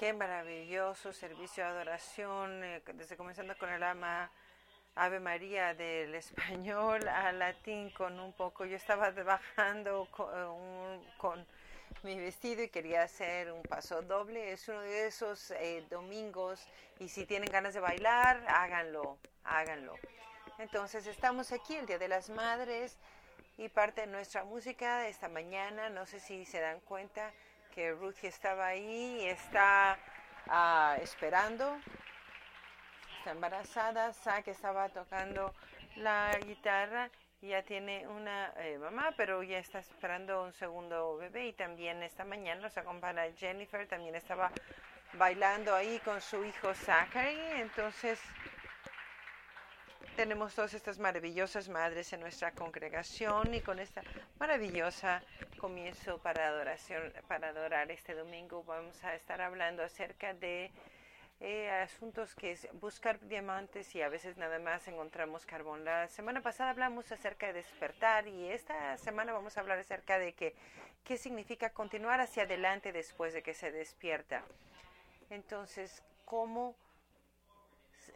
Qué 0.00 0.14
maravilloso 0.14 1.12
servicio 1.12 1.62
de 1.62 1.68
adoración, 1.68 2.64
eh, 2.64 2.82
desde 2.94 3.18
comenzando 3.18 3.54
con 3.58 3.68
el 3.68 3.82
ama 3.82 4.32
Ave 4.94 5.20
María 5.20 5.74
del 5.74 6.14
español 6.14 7.06
al 7.06 7.38
latín 7.38 7.90
con 7.90 8.18
un 8.18 8.32
poco. 8.32 8.64
Yo 8.64 8.76
estaba 8.76 9.10
bajando 9.10 10.08
con, 10.10 11.04
con 11.18 11.46
mi 12.02 12.18
vestido 12.18 12.62
y 12.62 12.70
quería 12.70 13.02
hacer 13.02 13.52
un 13.52 13.62
paso 13.62 14.00
doble. 14.00 14.52
Es 14.52 14.66
uno 14.68 14.80
de 14.80 15.06
esos 15.06 15.50
eh, 15.50 15.84
domingos 15.90 16.66
y 16.98 17.10
si 17.10 17.26
tienen 17.26 17.50
ganas 17.52 17.74
de 17.74 17.80
bailar, 17.80 18.42
háganlo, 18.48 19.18
háganlo. 19.44 19.96
Entonces 20.56 21.06
estamos 21.06 21.52
aquí 21.52 21.76
el 21.76 21.84
Día 21.84 21.98
de 21.98 22.08
las 22.08 22.30
Madres 22.30 22.96
y 23.58 23.68
parte 23.68 24.00
de 24.00 24.06
nuestra 24.06 24.44
música 24.44 25.08
esta 25.08 25.28
mañana, 25.28 25.90
no 25.90 26.06
sé 26.06 26.20
si 26.20 26.46
se 26.46 26.58
dan 26.58 26.80
cuenta 26.80 27.34
que 27.74 27.92
Ruthie 27.92 28.28
estaba 28.28 28.66
ahí 28.66 29.22
y 29.22 29.26
está 29.26 29.98
ah, 30.48 30.96
esperando, 31.00 31.78
está 33.18 33.32
embarazada, 33.32 34.12
que 34.44 34.50
estaba 34.50 34.88
tocando 34.88 35.54
la 35.96 36.38
guitarra 36.46 37.10
ya 37.42 37.62
tiene 37.62 38.06
una 38.06 38.52
eh, 38.58 38.76
mamá, 38.78 39.14
pero 39.16 39.42
ya 39.42 39.58
está 39.58 39.78
esperando 39.78 40.42
un 40.42 40.52
segundo 40.52 41.16
bebé 41.16 41.48
y 41.48 41.52
también 41.54 42.02
esta 42.02 42.24
mañana 42.24 42.60
nos 42.60 42.76
acompaña 42.76 43.22
Jennifer, 43.34 43.86
también 43.88 44.14
estaba 44.14 44.50
bailando 45.14 45.74
ahí 45.74 45.98
con 46.00 46.20
su 46.20 46.44
hijo 46.44 46.74
Zachary, 46.74 47.38
entonces 47.56 48.20
tenemos 50.16 50.54
todas 50.54 50.74
estas 50.74 50.98
maravillosas 50.98 51.70
madres 51.70 52.12
en 52.12 52.20
nuestra 52.20 52.52
congregación 52.52 53.54
y 53.54 53.62
con 53.62 53.78
esta 53.78 54.02
maravillosa 54.38 55.22
comienzo 55.60 56.16
para 56.18 56.48
adoración, 56.48 57.12
para 57.28 57.48
adorar 57.48 57.90
este 57.90 58.14
domingo 58.14 58.64
vamos 58.64 59.04
a 59.04 59.14
estar 59.14 59.42
hablando 59.42 59.82
acerca 59.82 60.32
de 60.32 60.70
eh, 61.38 61.68
asuntos 61.70 62.34
que 62.34 62.52
es 62.52 62.66
buscar 62.80 63.20
diamantes 63.28 63.94
y 63.94 64.00
a 64.00 64.08
veces 64.08 64.38
nada 64.38 64.58
más 64.58 64.88
encontramos 64.88 65.44
carbón. 65.44 65.84
La 65.84 66.08
semana 66.08 66.40
pasada 66.40 66.70
hablamos 66.70 67.12
acerca 67.12 67.48
de 67.48 67.52
despertar 67.52 68.26
y 68.26 68.48
esta 68.48 68.96
semana 68.96 69.34
vamos 69.34 69.58
a 69.58 69.60
hablar 69.60 69.78
acerca 69.78 70.18
de 70.18 70.32
que, 70.32 70.54
qué 71.04 71.18
significa 71.18 71.68
continuar 71.74 72.22
hacia 72.22 72.44
adelante 72.44 72.90
después 72.90 73.34
de 73.34 73.42
que 73.42 73.52
se 73.52 73.70
despierta. 73.70 74.42
Entonces, 75.28 76.02
¿cómo 76.24 76.74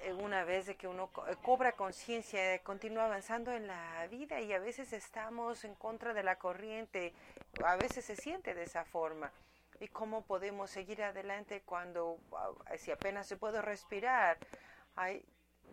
eh, 0.03 0.12
una 0.12 0.45
vez 0.45 0.67
de 0.67 0.77
que 0.77 0.89
uno 0.89 1.11
eh, 1.28 1.37
cobra 1.42 1.73
conciencia, 1.73 2.59
continúa 2.62 3.06
avanzando 3.06 3.53
en 3.53 3.67
la 3.67 4.06
vida 4.09 4.41
y 4.41 4.53
a 4.53 4.59
veces 4.59 4.92
estamos 4.92 5.64
en 5.64 5.75
contra 5.75 6.14
de 6.14 6.23
la 6.23 6.36
corriente, 6.36 7.12
a 7.64 7.77
veces 7.77 8.05
se 8.05 8.17
siente 8.17 8.55
de 8.55 8.64
esa 8.64 8.84
forma. 8.84 9.31
Y 9.81 9.89
cómo 9.89 10.23
podemos 10.23 10.70
seguir 10.70 11.03
adelante 11.03 11.62
cuando 11.67 12.19
si 12.78 12.91
apenas 12.92 13.27
se 13.27 13.36
puede 13.36 13.61
respirar 13.61 14.39
hay 14.97 15.25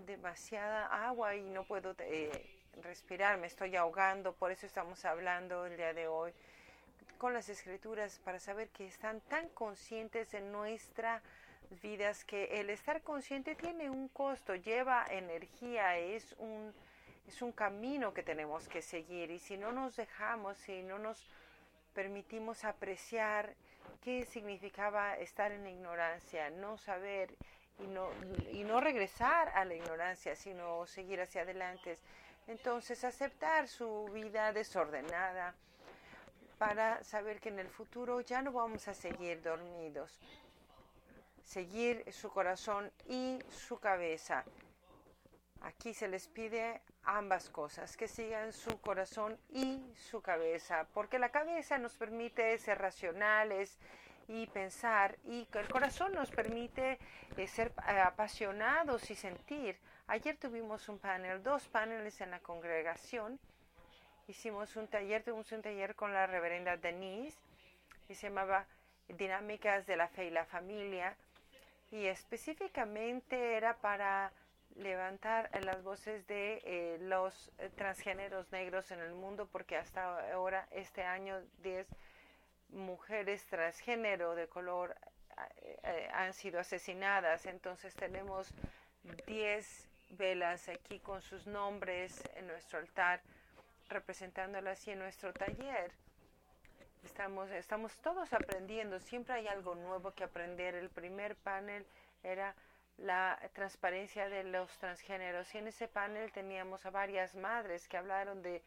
demasiada 0.06 0.88
agua 1.08 1.36
y 1.36 1.50
no 1.50 1.64
puedo 1.64 1.96
eh, 2.00 2.64
respirar 2.82 3.38
me 3.38 3.48
estoy 3.48 3.76
ahogando 3.76 4.34
por 4.34 4.52
eso 4.52 4.66
estamos 4.66 5.06
hablando 5.06 5.66
el 5.66 5.78
día 5.78 5.94
de 5.94 6.08
hoy 6.08 6.34
con 7.18 7.34
las 7.34 7.50
escrituras 7.50 8.20
para 8.24 8.40
saber 8.40 8.70
que 8.70 8.88
están 8.88 9.22
tan 9.22 9.50
conscientes 9.50 10.34
en 10.34 10.52
nuestras 10.52 11.22
vidas 11.82 12.26
que 12.26 12.60
el 12.60 12.70
estar 12.70 13.02
consciente 13.02 13.56
tiene 13.56 13.90
un 13.90 14.08
costo 14.10 14.56
lleva 14.56 15.06
energía 15.10 15.98
es 15.98 16.36
un 16.38 16.74
es 17.28 17.42
un 17.42 17.52
camino 17.52 18.14
que 18.14 18.24
tenemos 18.24 18.68
que 18.68 18.82
seguir 18.82 19.32
y 19.32 19.40
si 19.40 19.58
no 19.58 19.72
nos 19.72 19.96
dejamos 19.96 20.58
si 20.58 20.82
no 20.84 21.00
nos 21.00 21.30
permitimos 21.94 22.64
apreciar 22.64 23.56
qué 24.02 24.26
significaba 24.26 25.16
estar 25.16 25.52
en 25.52 25.68
ignorancia, 25.68 26.50
no 26.50 26.78
saber 26.78 27.36
y 27.80 27.88
no, 27.88 28.10
y 28.52 28.64
no 28.64 28.80
regresar 28.80 29.50
a 29.50 29.66
la 29.66 29.76
ignorancia, 29.76 30.36
sino 30.36 30.86
seguir 30.86 31.22
hacia 31.22 31.42
adelante. 31.42 31.98
Entonces, 32.48 33.04
aceptar 33.04 33.68
su 33.68 34.06
vida 34.14 34.52
desordenada 34.54 35.56
para 36.58 37.04
saber 37.04 37.40
que 37.40 37.50
en 37.50 37.60
el 37.60 37.70
futuro 37.70 38.22
ya 38.22 38.42
no 38.42 38.52
vamos 38.52 38.88
a 38.88 38.94
seguir 38.94 39.42
dormidos. 39.42 40.20
Seguir 41.44 42.06
su 42.12 42.30
corazón 42.30 42.92
y 43.08 43.40
su 43.50 43.80
cabeza. 43.80 44.46
Aquí 45.62 45.94
se 45.94 46.08
les 46.08 46.28
pide 46.28 46.82
ambas 47.04 47.50
cosas, 47.50 47.96
que 47.96 48.08
sigan 48.08 48.52
su 48.52 48.80
corazón 48.82 49.38
y 49.50 49.84
su 49.96 50.22
cabeza, 50.22 50.88
porque 50.94 51.20
la 51.20 51.30
cabeza 51.30 51.78
nos 51.78 51.96
permite 51.96 52.58
ser 52.58 52.80
racionales 52.80 53.78
y 54.28 54.48
pensar 54.48 55.18
y 55.26 55.48
el 55.54 55.68
corazón 55.68 56.14
nos 56.14 56.32
permite 56.32 57.00
eh, 57.38 57.48
ser 57.48 57.74
eh, 57.88 58.00
apasionados 58.00 59.12
y 59.12 59.16
sentir. 59.16 59.78
Ayer 60.08 60.38
tuvimos 60.38 60.90
un 60.90 61.00
panel, 61.00 61.44
dos 61.44 61.68
paneles 61.68 62.22
en 62.22 62.32
la 62.32 62.40
congregación. 62.40 63.40
Hicimos 64.28 64.76
un 64.76 64.88
taller, 64.88 65.24
tuvimos 65.24 65.52
un 65.52 65.62
taller 65.62 65.96
con 65.96 66.14
la 66.14 66.28
reverenda 66.28 66.78
Denise 66.78 67.38
y 68.08 68.16
se 68.16 68.28
llamaba 68.30 68.66
Dinámicas 69.08 69.86
de 69.86 69.96
la 69.98 70.08
Fe 70.08 70.26
y 70.26 70.30
la 70.30 70.46
Familia 70.46 71.16
y 71.92 72.06
específicamente 72.08 73.56
era 73.56 73.78
para 73.78 74.32
levantar 74.76 75.50
las 75.66 75.84
voces 75.84 76.26
de 76.28 76.62
eh, 76.64 76.98
los 77.02 77.52
eh, 77.58 77.70
transgéneros 77.76 78.50
negros 78.52 78.90
en 78.92 79.00
el 79.02 79.14
mundo 79.14 79.48
porque 79.52 79.76
hasta 79.76 80.32
ahora 80.32 80.68
este 80.72 81.04
año 81.04 81.42
10 81.62 81.88
mujeres 82.70 83.46
transgénero 83.48 84.34
de 84.36 84.48
color 84.48 84.96
eh, 85.84 86.10
han 86.14 86.34
sido 86.34 86.60
asesinadas. 86.60 87.46
Entonces 87.46 87.94
tenemos 87.96 88.54
10 89.28 89.90
velas 90.12 90.70
aquí 90.70 91.00
con 91.00 91.22
sus 91.22 91.48
nombres 91.48 92.24
en 92.36 92.48
nuestro 92.48 92.80
altar 92.80 93.22
representándolas 93.90 94.88
y 94.88 94.92
en 94.92 95.00
nuestro 95.00 95.34
taller 95.34 95.92
estamos 97.04 97.50
estamos 97.52 97.98
todos 98.02 98.34
aprendiendo 98.34 99.00
siempre 99.00 99.34
hay 99.36 99.48
algo 99.48 99.76
nuevo 99.76 100.12
que 100.12 100.24
aprender 100.24 100.76
el 100.76 100.90
primer 100.90 101.36
panel 101.36 101.86
era 102.24 102.56
la 102.98 103.40
transparencia 103.54 104.30
de 104.30 104.44
los 104.44 104.72
transgéneros. 104.78 105.54
Y 105.56 105.58
en 105.58 105.68
ese 105.68 105.88
panel 105.88 106.32
teníamos 106.32 106.86
a 106.86 106.92
varias 106.92 107.36
madres 107.36 107.88
que 107.88 107.98
hablaron 107.98 108.42
de 108.42 108.64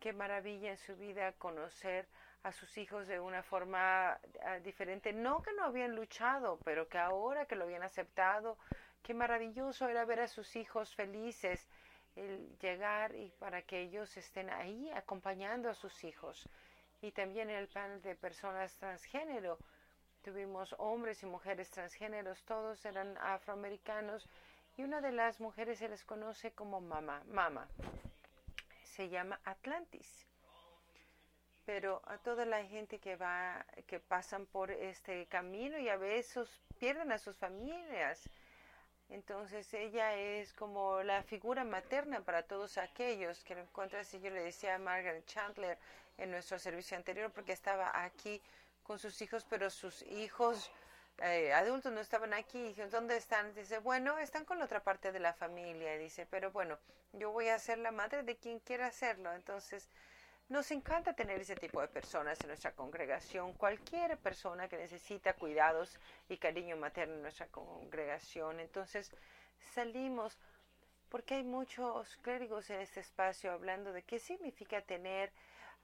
qué 0.00 0.12
maravilla 0.12 0.70
en 0.70 0.78
su 0.78 0.96
vida 0.96 1.32
conocer 1.32 2.06
a 2.42 2.52
sus 2.52 2.76
hijos 2.76 3.06
de 3.06 3.20
una 3.20 3.42
forma 3.42 4.18
ah, 4.42 4.58
diferente. 4.62 5.12
No 5.12 5.42
que 5.42 5.52
no 5.54 5.64
habían 5.64 5.96
luchado, 5.96 6.58
pero 6.64 6.88
que 6.88 6.98
ahora 6.98 7.46
que 7.46 7.56
lo 7.56 7.64
habían 7.64 7.82
aceptado, 7.82 8.58
qué 9.02 9.14
maravilloso 9.14 9.88
era 9.88 10.04
ver 10.04 10.20
a 10.20 10.28
sus 10.28 10.56
hijos 10.56 10.94
felices, 10.94 11.66
el 12.16 12.56
llegar 12.58 13.14
y 13.14 13.30
para 13.38 13.62
que 13.62 13.80
ellos 13.80 14.14
estén 14.16 14.50
ahí 14.50 14.90
acompañando 14.90 15.70
a 15.70 15.74
sus 15.74 16.04
hijos. 16.04 16.48
Y 17.04 17.12
también 17.12 17.50
el 17.50 17.68
panel 17.68 18.00
de 18.02 18.14
personas 18.14 18.74
transgénero 18.76 19.58
Tuvimos 20.24 20.74
hombres 20.78 21.22
y 21.22 21.26
mujeres 21.26 21.70
transgéneros, 21.70 22.42
todos 22.44 22.82
eran 22.86 23.18
afroamericanos 23.18 24.26
y 24.78 24.82
una 24.82 25.02
de 25.02 25.12
las 25.12 25.38
mujeres 25.38 25.80
se 25.80 25.88
les 25.90 26.02
conoce 26.02 26.50
como 26.52 26.80
mamá, 26.80 27.22
mama. 27.26 27.68
Se 28.84 29.10
llama 29.10 29.38
Atlantis. 29.44 30.26
Pero 31.66 32.00
a 32.06 32.16
toda 32.16 32.46
la 32.46 32.64
gente 32.64 32.98
que 33.00 33.16
va, 33.16 33.66
que 33.86 34.00
pasan 34.00 34.46
por 34.46 34.70
este 34.70 35.26
camino 35.26 35.78
y 35.78 35.90
a 35.90 35.98
veces 35.98 36.48
pierden 36.78 37.12
a 37.12 37.18
sus 37.18 37.36
familias. 37.36 38.26
Entonces 39.10 39.74
ella 39.74 40.16
es 40.16 40.54
como 40.54 41.02
la 41.02 41.22
figura 41.22 41.64
materna 41.64 42.22
para 42.22 42.44
todos 42.44 42.78
aquellos 42.78 43.44
que 43.44 43.56
lo 43.56 43.60
encuentras. 43.60 44.14
Y 44.14 44.20
yo 44.20 44.30
le 44.30 44.42
decía 44.42 44.76
a 44.76 44.78
Margaret 44.78 45.26
Chandler 45.26 45.76
en 46.18 46.30
nuestro 46.30 46.58
servicio 46.58 46.96
anterior, 46.96 47.30
porque 47.32 47.52
estaba 47.52 48.04
aquí 48.04 48.40
con 48.82 48.98
sus 48.98 49.20
hijos, 49.22 49.46
pero 49.48 49.70
sus 49.70 50.02
hijos 50.02 50.70
eh, 51.18 51.52
adultos 51.52 51.92
no 51.92 52.00
estaban 52.00 52.34
aquí. 52.34 52.74
¿dónde 52.90 53.16
están? 53.16 53.54
Dice, 53.54 53.78
bueno, 53.78 54.18
están 54.18 54.44
con 54.44 54.58
la 54.58 54.64
otra 54.64 54.82
parte 54.82 55.12
de 55.12 55.20
la 55.20 55.32
familia. 55.32 55.96
Dice, 55.96 56.26
pero 56.26 56.50
bueno, 56.50 56.78
yo 57.12 57.30
voy 57.30 57.48
a 57.48 57.58
ser 57.58 57.78
la 57.78 57.92
madre 57.92 58.22
de 58.22 58.36
quien 58.36 58.58
quiera 58.60 58.86
hacerlo. 58.86 59.32
Entonces, 59.32 59.88
nos 60.48 60.70
encanta 60.70 61.14
tener 61.14 61.40
ese 61.40 61.56
tipo 61.56 61.80
de 61.80 61.88
personas 61.88 62.38
en 62.40 62.48
nuestra 62.48 62.72
congregación. 62.72 63.54
Cualquier 63.54 64.18
persona 64.18 64.68
que 64.68 64.76
necesita 64.76 65.34
cuidados 65.34 65.98
y 66.28 66.36
cariño 66.36 66.76
materno 66.76 67.14
en 67.14 67.22
nuestra 67.22 67.46
congregación. 67.46 68.60
Entonces, 68.60 69.10
salimos 69.72 70.38
porque 71.08 71.36
hay 71.36 71.44
muchos 71.44 72.16
clérigos 72.18 72.68
en 72.70 72.80
este 72.80 73.00
espacio 73.00 73.52
hablando 73.52 73.92
de 73.92 74.02
qué 74.02 74.18
significa 74.18 74.82
tener 74.82 75.32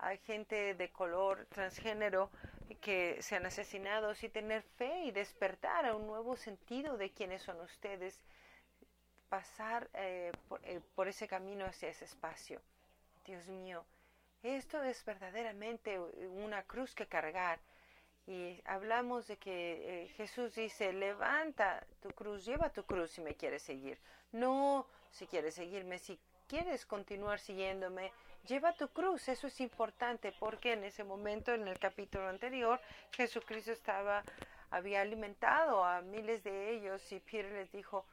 a 0.00 0.16
gente 0.16 0.74
de 0.74 0.90
color 0.90 1.46
transgénero 1.46 2.30
que 2.80 3.20
sean 3.20 3.46
asesinados 3.46 4.22
y 4.24 4.28
tener 4.28 4.62
fe 4.62 5.04
y 5.04 5.10
despertar 5.10 5.84
a 5.84 5.94
un 5.94 6.06
nuevo 6.06 6.36
sentido 6.36 6.96
de 6.96 7.10
quiénes 7.10 7.42
son 7.42 7.60
ustedes, 7.60 8.18
pasar 9.28 9.88
eh, 9.94 10.32
eh, 10.62 10.80
por, 10.94 11.08
ese 11.08 11.28
camino 11.28 11.66
hacia 11.66 11.88
ese 11.88 12.04
espacio. 12.04 12.60
Dios 13.24 13.46
mío, 13.48 13.84
esto 14.42 14.82
es 14.82 15.04
verdaderamente 15.04 15.98
una 15.98 16.62
cruz 16.62 16.94
que 16.94 17.06
cargar 17.06 17.60
Y 18.26 18.60
hablamos 18.64 19.26
de 19.26 19.36
que 19.36 20.04
eh, 20.04 20.08
Jesús 20.16 20.54
dice, 20.54 20.92
levanta 20.92 21.84
tu 22.00 22.10
cruz, 22.10 22.44
lleva 22.44 22.70
tu 22.70 22.84
cruz 22.84 23.10
si 23.10 23.20
me 23.20 23.34
quieres 23.34 23.62
seguir. 23.62 23.98
No 24.32 24.86
si 25.10 25.26
quieres 25.26 25.54
seguirme, 25.54 25.98
si 25.98 26.18
quieres 26.46 26.86
continuar 26.86 27.40
siguiéndome, 27.40 28.12
lleva 28.46 28.72
tu 28.72 28.88
cruz. 28.88 29.28
Eso 29.28 29.46
es 29.46 29.60
importante 29.60 30.32
porque 30.38 30.72
en 30.72 30.84
ese 30.84 31.04
momento, 31.04 31.52
en 31.52 31.68
el 31.68 31.78
capítulo 31.78 32.28
anterior, 32.28 32.80
Jesucristo 33.12 33.72
estaba, 33.72 34.22
había 34.70 35.00
alimentado 35.00 35.84
a 35.84 36.00
miles 36.00 36.42
de 36.44 36.70
ellos 36.70 37.12
y 37.12 37.20
Peter 37.20 37.52
les 37.52 37.72
dijo, 37.72 38.04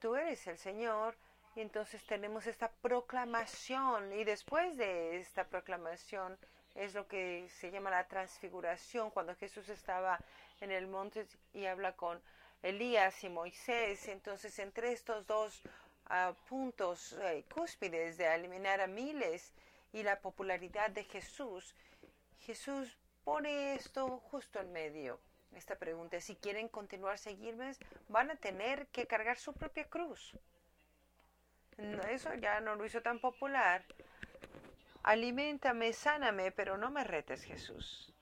tú 0.00 0.16
eres 0.16 0.46
el 0.46 0.58
Señor. 0.58 1.16
Y 1.56 1.60
entonces 1.60 2.04
tenemos 2.04 2.48
esta 2.48 2.68
proclamación 2.82 4.12
y 4.12 4.24
después 4.24 4.76
de 4.76 5.18
esta 5.18 5.44
proclamación, 5.44 6.36
es 6.74 6.94
lo 6.94 7.06
que 7.06 7.48
se 7.48 7.70
llama 7.70 7.90
la 7.90 8.08
transfiguración, 8.08 9.10
cuando 9.10 9.36
Jesús 9.36 9.68
estaba 9.68 10.18
en 10.60 10.72
el 10.72 10.88
monte 10.88 11.26
y 11.52 11.66
habla 11.66 11.92
con 11.92 12.20
Elías 12.62 13.22
y 13.22 13.28
Moisés. 13.28 14.08
Entonces, 14.08 14.58
entre 14.58 14.92
estos 14.92 15.26
dos 15.26 15.62
uh, 16.10 16.34
puntos 16.48 17.12
uh, 17.12 17.42
cúspides 17.52 18.16
de 18.16 18.26
eliminar 18.34 18.80
a 18.80 18.86
miles 18.86 19.52
y 19.92 20.02
la 20.02 20.20
popularidad 20.20 20.90
de 20.90 21.04
Jesús, 21.04 21.74
Jesús 22.40 22.96
pone 23.24 23.74
esto 23.74 24.18
justo 24.30 24.60
en 24.60 24.72
medio. 24.72 25.20
Esta 25.54 25.76
pregunta, 25.76 26.20
si 26.20 26.34
quieren 26.34 26.68
continuar 26.68 27.14
a 27.14 27.18
seguirme, 27.18 27.72
van 28.08 28.30
a 28.30 28.36
tener 28.36 28.88
que 28.88 29.06
cargar 29.06 29.38
su 29.38 29.52
propia 29.52 29.84
cruz. 29.84 30.36
Eso 32.10 32.34
ya 32.34 32.60
no 32.60 32.74
lo 32.76 32.84
hizo 32.84 33.02
tan 33.02 33.18
popular, 33.20 33.84
aliméntame, 35.02 35.92
sáname, 35.92 36.52
pero 36.52 36.76
no 36.76 36.90
me 36.90 37.04
retes, 37.04 37.42
Jesús. 37.42 38.12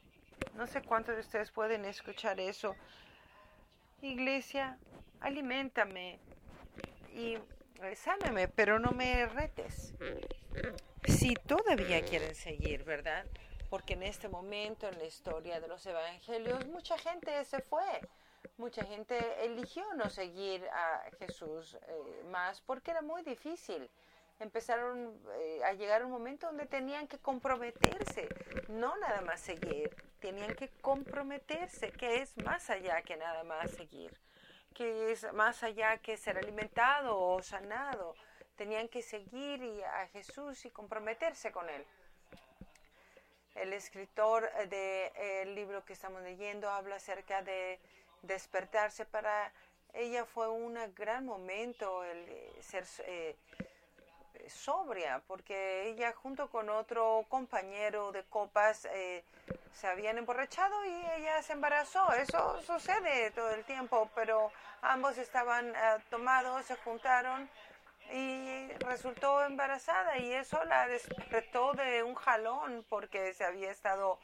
No 0.55 0.67
sé 0.67 0.83
cuántos 0.83 1.15
de 1.15 1.21
ustedes 1.21 1.51
pueden 1.51 1.85
escuchar 1.85 2.41
eso. 2.41 2.77
Iglesia, 4.01 4.79
aliméntame 5.21 6.19
y 7.15 7.35
eh, 7.35 7.43
sáname, 7.95 8.49
pero 8.49 8.79
no 8.79 8.93
me 8.93 9.27
retes. 9.27 9.95
Si 11.05 11.35
todavía 11.35 12.05
quieren 12.05 12.35
seguir, 12.35 12.85
¿verdad? 12.85 13.25
Porque 13.71 13.95
en 13.95 14.03
este 14.03 14.29
momento 14.29 14.89
en 14.89 14.99
la 14.99 15.05
historia 15.05 15.61
de 15.61 15.69
los 15.69 15.85
evangelios 15.87 16.67
mucha 16.67 16.99
gente 16.99 17.45
se 17.45 17.61
fue. 17.61 18.01
Mucha 18.59 18.85
gente 18.85 19.19
eligió 19.45 19.83
no 19.95 20.11
seguir 20.11 20.65
a 20.69 21.03
Jesús 21.19 21.75
eh, 21.75 22.25
más 22.31 22.61
porque 22.61 22.91
era 22.91 23.03
muy 23.03 23.23
difícil 23.23 23.89
empezaron 24.43 25.17
eh, 25.39 25.61
a 25.65 25.73
llegar 25.73 26.05
un 26.05 26.11
momento 26.11 26.47
donde 26.47 26.67
tenían 26.67 27.07
que 27.07 27.19
comprometerse, 27.19 28.29
no 28.69 28.97
nada 28.99 29.21
más 29.23 29.41
seguir, 29.41 29.95
tenían 30.21 30.55
que 30.55 30.69
comprometerse, 30.81 31.91
que 31.93 32.23
es 32.23 32.37
más 32.39 32.69
allá 32.71 33.03
que 33.03 33.17
nada 33.17 33.45
más 33.45 33.71
seguir, 33.71 34.13
que 34.73 35.13
es 35.13 35.33
más 35.33 35.63
allá 35.63 35.99
que 35.99 36.17
ser 36.17 36.39
alimentado 36.39 37.19
o 37.19 37.43
sanado, 37.43 38.15
tenían 38.57 38.89
que 38.89 39.03
seguir 39.03 39.85
a 39.85 40.07
Jesús 40.09 40.65
y 40.65 40.71
comprometerse 40.71 41.53
con 41.53 41.69
Él. 41.69 41.85
El 43.55 43.73
escritor 43.73 44.51
del 44.69 45.55
libro 45.55 45.85
que 45.85 45.93
estamos 45.93 46.23
leyendo 46.23 46.71
habla 46.71 46.97
acerca 46.97 47.43
de 47.43 47.81
despertarse 48.23 49.05
para 49.05 49.53
ella 49.93 50.25
fue 50.25 50.49
un 50.49 50.79
gran 50.95 51.27
momento 51.27 52.03
el 52.05 52.27
ser 52.63 52.85
eh, 53.05 53.37
sobria, 54.49 55.23
porque 55.27 55.89
ella 55.89 56.13
junto 56.13 56.49
con 56.51 56.69
otro 56.69 57.25
compañero 57.29 58.13
de 58.13 58.25
copas 58.25 58.87
eh, 58.93 59.25
se 59.73 59.87
habían 59.87 60.19
emborrachado 60.19 60.85
y 60.85 61.07
ella 61.17 61.43
se 61.43 61.53
embarazó. 61.53 62.13
Eso 62.13 62.61
sucede 62.63 63.31
todo 63.33 63.51
el 63.51 63.65
tiempo, 63.65 64.11
pero 64.15 64.51
ambos 64.83 65.19
estaban 65.19 65.75
eh, 65.75 65.99
tomados, 66.11 66.65
se 66.67 66.77
juntaron 66.77 67.49
y 68.13 68.69
resultó 68.81 69.43
embarazada 69.45 70.19
y 70.19 70.33
eso 70.33 70.63
la 70.65 70.87
despertó 70.87 71.73
de 71.73 72.03
un 72.03 72.15
jalón 72.15 72.85
porque 72.89 73.33
se 73.33 73.45
había 73.45 73.71
estado 73.71 74.19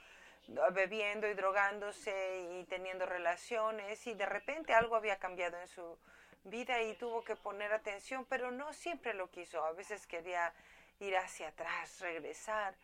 bebiendo 0.72 1.28
y 1.28 1.34
drogándose 1.34 2.48
y 2.52 2.64
teniendo 2.64 3.06
relaciones 3.06 4.06
y 4.06 4.14
de 4.14 4.26
repente 4.26 4.74
algo 4.74 4.96
había 4.96 5.16
cambiado 5.16 5.58
en 5.58 5.68
su 5.68 5.98
vida 6.44 6.82
y 6.82 6.94
tuvo 6.94 7.22
que 7.22 7.36
poner 7.36 7.72
atención, 7.72 8.24
pero 8.26 8.50
no 8.50 8.72
siempre 8.72 9.14
lo 9.14 9.30
quiso. 9.30 9.64
A 9.64 9.72
veces 9.72 10.06
quería 10.06 10.52
ir 11.00 11.16
hacia 11.16 11.48
atrás, 11.48 12.00
regresar. 12.00 12.74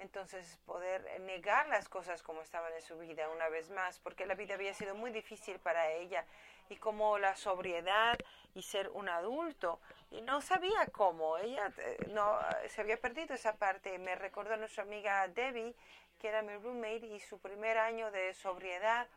Entonces 0.00 0.58
poder 0.66 1.20
negar 1.20 1.68
las 1.68 1.88
cosas 1.88 2.22
como 2.22 2.42
estaban 2.42 2.72
en 2.74 2.82
su 2.82 2.98
vida 2.98 3.28
una 3.28 3.48
vez 3.48 3.70
más, 3.70 4.00
porque 4.00 4.26
la 4.26 4.34
vida 4.34 4.54
había 4.54 4.74
sido 4.74 4.94
muy 4.94 5.12
difícil 5.12 5.58
para 5.60 5.90
ella 5.92 6.26
y 6.68 6.76
como 6.76 7.18
la 7.18 7.36
sobriedad 7.36 8.18
y 8.54 8.62
ser 8.62 8.88
un 8.90 9.08
adulto 9.08 9.80
y 10.10 10.22
no 10.22 10.40
sabía 10.40 10.86
cómo 10.92 11.38
ella 11.38 11.72
eh, 11.78 11.98
no 12.10 12.38
se 12.68 12.80
había 12.80 13.00
perdido 13.00 13.34
esa 13.34 13.56
parte 13.56 13.98
me 13.98 14.14
recordó 14.14 14.56
nuestra 14.56 14.84
amiga 14.84 15.26
Debbie 15.28 15.74
que 16.20 16.28
era 16.28 16.42
mi 16.42 16.56
roommate 16.56 17.06
y 17.06 17.20
su 17.20 17.38
primer 17.38 17.78
año 17.78 18.10
de 18.10 18.32
sobriedad 18.34 19.08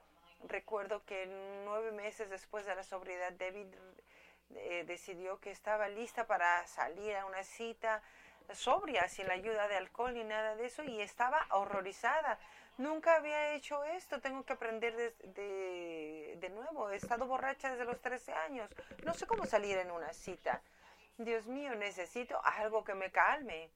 Recuerdo 0.43 1.03
que 1.05 1.25
nueve 1.65 1.91
meses 1.91 2.29
después 2.29 2.65
de 2.65 2.75
la 2.75 2.83
sobriedad, 2.83 3.33
David 3.33 3.67
eh, 4.55 4.83
decidió 4.87 5.39
que 5.39 5.51
estaba 5.51 5.89
lista 5.89 6.27
para 6.27 6.65
salir 6.67 7.15
a 7.15 7.25
una 7.25 7.43
cita 7.43 8.01
sobria, 8.53 9.07
sin 9.09 9.27
la 9.27 9.33
ayuda 9.33 9.67
de 9.67 9.75
alcohol 9.75 10.13
ni 10.13 10.23
nada 10.23 10.55
de 10.55 10.65
eso, 10.65 10.83
y 10.83 11.01
estaba 11.01 11.45
horrorizada. 11.51 12.39
Nunca 12.77 13.15
había 13.15 13.55
hecho 13.55 13.83
esto, 13.83 14.21
tengo 14.21 14.45
que 14.45 14.53
aprender 14.53 14.95
de, 14.95 16.37
de, 16.39 16.49
nuevo. 16.49 16.91
He 16.91 16.95
estado 16.95 17.25
borracha 17.25 17.71
desde 17.71 17.85
los 17.85 17.99
13 18.01 18.33
años. 18.33 18.69
No 19.03 19.13
sé 19.15 19.25
cómo 19.25 19.45
salir 19.45 19.77
en 19.77 19.89
una 19.91 20.13
cita. 20.13 20.61
Dios 21.17 21.47
mío, 21.47 21.73
necesito 21.75 22.39
algo 22.43 22.83
que 22.83 22.93
me 22.93 23.11
calme. 23.11 23.71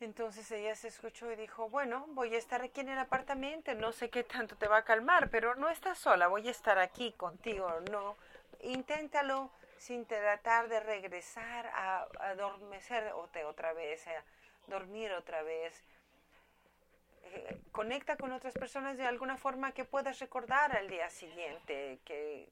Entonces 0.00 0.50
ella 0.50 0.74
se 0.74 0.88
escuchó 0.88 1.30
y 1.30 1.36
dijo, 1.36 1.68
bueno, 1.68 2.06
voy 2.08 2.34
a 2.34 2.38
estar 2.38 2.62
aquí 2.62 2.80
en 2.80 2.88
el 2.88 2.98
apartamento, 2.98 3.74
no 3.74 3.92
sé 3.92 4.08
qué 4.08 4.24
tanto 4.24 4.56
te 4.56 4.66
va 4.66 4.78
a 4.78 4.84
calmar, 4.84 5.28
pero 5.28 5.54
no 5.56 5.68
estás 5.68 5.98
sola, 5.98 6.26
voy 6.26 6.48
a 6.48 6.50
estar 6.50 6.78
aquí 6.78 7.12
contigo, 7.12 7.70
no, 7.90 8.16
inténtalo 8.62 9.50
sin 9.76 10.06
tratar 10.06 10.68
de 10.68 10.80
regresar 10.80 11.66
a, 11.66 12.06
adormecer 12.20 13.12
otra 13.12 13.74
vez, 13.74 14.06
a 14.08 14.24
dormir 14.68 15.12
otra 15.12 15.42
vez. 15.42 15.84
Eh, 17.24 17.60
conecta 17.70 18.16
con 18.16 18.32
otras 18.32 18.54
personas 18.54 18.96
de 18.96 19.06
alguna 19.06 19.36
forma 19.36 19.72
que 19.72 19.84
puedas 19.84 20.18
recordar 20.18 20.74
al 20.76 20.88
día 20.88 21.10
siguiente, 21.10 21.98
que 22.06 22.48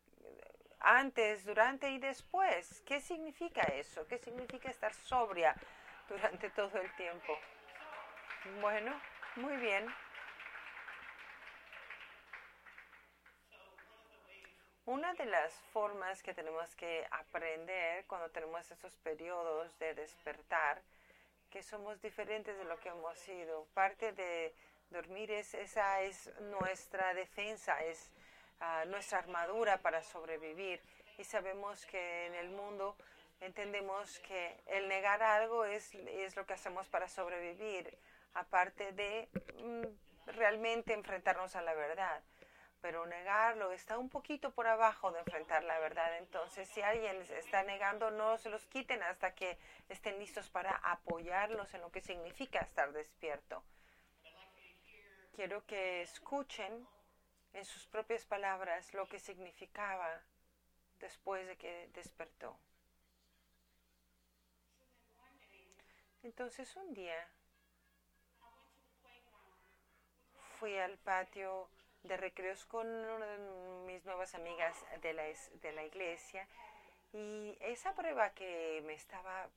antes, 0.80 1.44
durante 1.44 1.90
y 1.90 1.98
después. 1.98 2.82
¿Qué 2.82 3.00
significa 3.00 3.62
eso? 3.62 4.06
¿Qué 4.06 4.18
significa 4.18 4.70
estar 4.70 4.92
sobria? 4.94 5.54
Durante 6.08 6.50
todo 6.50 6.78
el 6.80 6.94
tiempo. 6.96 7.38
Bueno, 8.60 9.00
muy 9.36 9.56
bien. 9.56 9.86
Una 14.86 15.12
de 15.14 15.26
las 15.26 15.52
formas 15.72 16.22
que 16.22 16.32
tenemos 16.32 16.74
que 16.74 17.06
aprender 17.10 18.06
cuando 18.06 18.30
tenemos 18.30 18.70
estos 18.70 18.96
periodos 18.96 19.78
de 19.78 19.92
despertar, 19.94 20.80
que 21.50 21.62
somos 21.62 22.00
diferentes 22.00 22.56
de 22.56 22.64
lo 22.64 22.78
que 22.80 22.88
hemos 22.88 23.18
sido. 23.18 23.66
Parte 23.74 24.12
de 24.12 24.54
dormir 24.90 25.30
es 25.30 25.52
esa 25.54 26.00
es 26.00 26.32
nuestra 26.40 27.12
defensa, 27.12 27.84
es 27.84 28.10
ah, 28.60 28.84
nuestra 28.86 29.18
armadura 29.18 29.78
para 29.78 30.02
sobrevivir. 30.02 30.80
Y 31.18 31.24
sabemos 31.24 31.84
que 31.84 32.26
en 32.26 32.34
el 32.34 32.48
mundo 32.48 32.96
entendemos 33.40 34.18
que 34.20 34.62
el 34.66 34.88
negar 34.88 35.22
algo 35.22 35.64
es, 35.64 35.94
es 35.94 36.36
lo 36.36 36.46
que 36.46 36.54
hacemos 36.54 36.88
para 36.88 37.08
sobrevivir, 37.08 37.98
aparte 38.34 38.92
de 38.92 39.28
mm, 39.62 40.32
realmente 40.32 40.92
enfrentarnos 40.92 41.56
a 41.56 41.62
la 41.62 41.74
verdad. 41.74 42.22
Pero 42.80 43.06
negarlo 43.06 43.72
está 43.72 43.98
un 43.98 44.08
poquito 44.08 44.52
por 44.52 44.68
abajo 44.68 45.10
de 45.10 45.18
enfrentar 45.18 45.64
la 45.64 45.80
verdad. 45.80 46.16
Entonces, 46.18 46.68
si 46.68 46.80
alguien 46.80 47.20
está 47.22 47.64
negando, 47.64 48.12
no 48.12 48.38
se 48.38 48.50
los 48.50 48.66
quiten 48.66 49.02
hasta 49.02 49.34
que 49.34 49.58
estén 49.88 50.18
listos 50.18 50.48
para 50.48 50.76
apoyarlos 50.76 51.74
en 51.74 51.80
lo 51.80 51.90
que 51.90 52.00
significa 52.00 52.60
estar 52.60 52.92
despierto. 52.92 53.64
Quiero 55.34 55.64
que 55.66 56.02
escuchen 56.02 56.86
en 57.52 57.64
sus 57.64 57.86
propias 57.86 58.24
palabras 58.26 58.92
lo 58.94 59.08
que 59.08 59.18
significaba 59.18 60.22
después 61.00 61.46
de 61.46 61.56
que 61.56 61.88
despertó. 61.94 62.58
Entonces 66.22 66.74
un 66.76 66.92
día 66.94 67.28
fui 70.58 70.76
al 70.76 70.98
patio 70.98 71.68
de 72.02 72.16
recreos 72.16 72.64
con 72.66 72.86
una 72.86 73.26
de 73.26 73.38
mis 73.86 74.04
nuevas 74.04 74.34
amigas 74.34 74.84
de 75.02 75.12
la, 75.12 75.22
de 75.22 75.72
la 75.72 75.84
iglesia 75.84 76.46
y 77.12 77.56
esa 77.60 77.94
prueba 77.94 78.30
que 78.30 78.82
me 78.84 78.94
estaba 78.94 79.48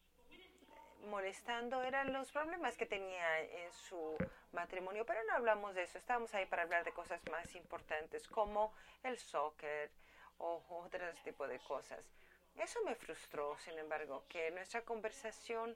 molestando 1.07 1.81
eran 1.83 2.13
los 2.13 2.31
problemas 2.31 2.77
que 2.77 2.85
tenía 2.85 3.41
en 3.41 3.71
su 3.73 4.15
matrimonio, 4.51 5.05
pero 5.05 5.19
no 5.23 5.33
hablamos 5.33 5.73
de 5.73 5.83
eso, 5.83 5.97
estábamos 5.97 6.33
ahí 6.35 6.45
para 6.45 6.61
hablar 6.61 6.83
de 6.83 6.91
cosas 6.91 7.21
más 7.31 7.55
importantes 7.55 8.27
como 8.27 8.71
el 9.03 9.17
soccer 9.17 9.89
o 10.37 10.63
otros 10.69 11.21
tipos 11.23 11.49
de 11.49 11.59
cosas. 11.59 12.05
Eso 12.57 12.79
me 12.83 12.95
frustró, 12.95 13.57
sin 13.59 13.77
embargo, 13.79 14.23
que 14.27 14.51
nuestra 14.51 14.81
conversación 14.81 15.75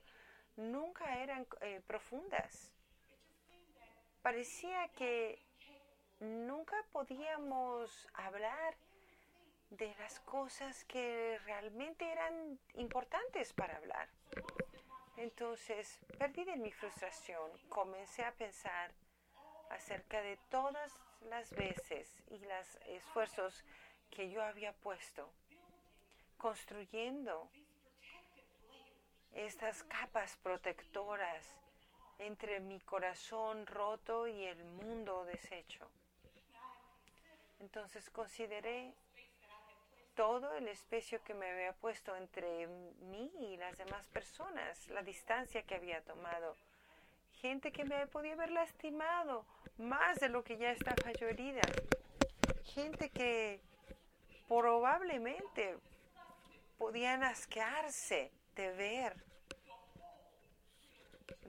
nunca 0.58 1.22
eran 1.22 1.48
eh, 1.62 1.82
profundas. 1.86 2.74
Parecía 4.22 4.88
que 4.90 5.42
nunca 6.20 6.76
podíamos 6.92 8.08
hablar 8.14 8.76
de 9.70 9.94
las 10.00 10.20
cosas 10.22 10.86
que 10.86 11.40
realmente 11.46 12.10
eran 12.12 12.60
importantes 12.76 13.54
para 13.54 13.78
hablar. 13.78 14.10
Entonces, 15.18 16.00
perdí 16.18 16.44
de 16.44 16.58
mi 16.58 16.72
frustración, 16.72 17.52
comencé 17.70 18.24
a 18.24 18.34
pensar 18.34 18.92
acerca 19.70 20.22
de 20.22 20.38
todas 20.50 20.94
las 21.30 21.52
veces 21.52 22.22
y 22.28 22.40
los 22.40 22.76
esfuerzos 22.88 23.64
que 24.10 24.30
yo 24.30 24.44
había 24.44 24.74
puesto 24.74 25.32
construyendo 26.38 27.50
estas 29.36 29.84
capas 29.84 30.38
protectoras 30.42 31.46
entre 32.20 32.62
mi 32.62 32.80
corazón 32.80 33.68
roto 33.68 34.28
y 34.28 34.46
el 34.46 34.64
mundo 34.64 35.26
deshecho. 35.26 35.86
Entonces 37.60 38.10
consideré 38.10 38.94
todo 40.16 40.56
el 40.56 40.70
espacio 40.70 41.22
que 41.24 41.34
me 41.34 41.52
había 41.52 41.74
puesto 41.74 42.16
entre 42.16 42.68
mí 42.68 43.32
y 43.38 43.58
las 43.58 43.78
demás 43.78 44.08
personas, 44.08 44.88
la 44.90 45.04
distancia 45.04 45.64
que 45.64 45.76
había 45.76 46.02
tomado, 46.02 46.56
gente 47.42 47.72
que 47.72 47.84
me 47.84 48.08
podía 48.08 48.34
haber 48.34 48.52
lastimado 48.52 49.46
más 49.78 50.20
de 50.20 50.30
lo 50.30 50.44
que 50.44 50.58
ya 50.58 50.72
estaba 50.72 51.12
yo 51.20 51.28
herida, 51.28 51.62
gente 52.64 53.10
que 53.10 53.60
probablemente 54.48 55.78
podían 56.78 57.24
asquearse 57.24 58.32
de 58.56 58.72
ver 58.72 59.24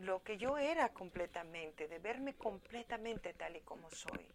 lo 0.01 0.23
que 0.23 0.37
yo 0.37 0.59
era 0.59 0.89
completamente, 0.91 1.89
de 1.89 1.99
verme 1.99 2.35
completamente 2.35 3.33
tal 3.35 3.57
y 3.57 3.61
como 3.61 3.91
soy. 3.91 4.27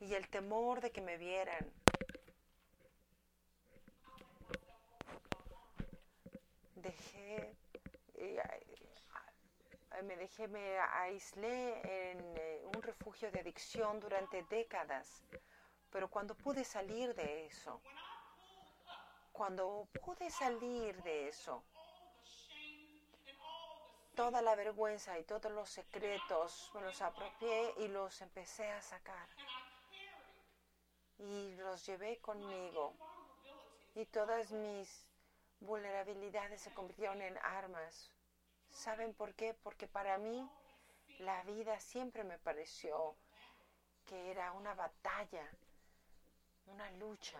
Y 0.00 0.14
el 0.14 0.28
temor 0.28 0.80
de 0.80 0.90
que 0.90 1.00
me 1.00 1.16
vieran 1.16 1.72
dejé, 6.74 7.56
eh, 8.14 8.42
me 10.02 10.16
dejé, 10.16 10.48
me 10.48 10.78
aislé 10.78 12.10
en 12.12 12.18
eh, 12.36 12.62
un 12.74 12.82
refugio 12.82 13.30
de 13.30 13.40
adicción 13.40 14.00
durante 14.00 14.42
décadas, 14.44 15.22
pero 15.90 16.08
cuando 16.08 16.34
pude 16.34 16.64
salir 16.64 17.14
de 17.14 17.46
eso, 17.46 17.80
cuando 19.34 19.88
pude 20.00 20.30
salir 20.30 21.02
de 21.02 21.26
eso, 21.26 21.64
toda 24.14 24.40
la 24.40 24.54
vergüenza 24.54 25.18
y 25.18 25.24
todos 25.24 25.50
los 25.50 25.68
secretos 25.68 26.70
me 26.72 26.82
los 26.82 27.02
apropié 27.02 27.74
y 27.78 27.88
los 27.88 28.20
empecé 28.22 28.70
a 28.70 28.80
sacar. 28.80 29.28
Y 31.18 31.56
los 31.56 31.84
llevé 31.84 32.18
conmigo. 32.20 32.94
Y 33.96 34.06
todas 34.06 34.52
mis 34.52 35.04
vulnerabilidades 35.58 36.60
se 36.60 36.72
convirtieron 36.72 37.20
en 37.20 37.36
armas. 37.38 38.12
¿Saben 38.70 39.14
por 39.14 39.34
qué? 39.34 39.52
Porque 39.52 39.88
para 39.88 40.16
mí 40.16 40.48
la 41.18 41.42
vida 41.42 41.80
siempre 41.80 42.22
me 42.22 42.38
pareció 42.38 43.16
que 44.06 44.30
era 44.30 44.52
una 44.52 44.74
batalla, 44.74 45.48
una 46.66 46.88
lucha. 46.92 47.38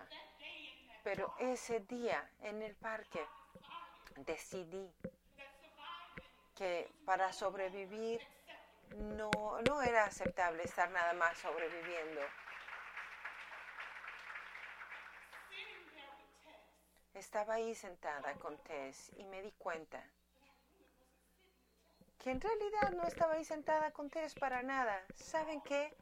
Pero 1.04 1.34
ese 1.38 1.80
día 1.80 2.28
en 2.40 2.62
el 2.62 2.74
parque 2.74 3.24
decidí 4.16 4.90
que 6.56 6.90
para 7.04 7.30
sobrevivir 7.32 8.20
no, 8.96 9.30
no 9.68 9.82
era 9.82 10.04
aceptable 10.06 10.62
estar 10.62 10.90
nada 10.90 11.12
más 11.12 11.36
sobreviviendo. 11.38 12.22
Estaba 17.12 17.54
ahí 17.54 17.74
sentada 17.74 18.34
con 18.36 18.56
Tess 18.64 19.12
y 19.16 19.24
me 19.24 19.42
di 19.42 19.52
cuenta 19.52 20.02
que 22.18 22.30
en 22.30 22.40
realidad 22.40 22.92
no 22.92 23.04
estaba 23.04 23.34
ahí 23.34 23.44
sentada 23.44 23.92
con 23.92 24.08
Tess 24.08 24.34
para 24.34 24.62
nada. 24.62 25.04
¿Saben 25.14 25.60
qué? 25.60 25.94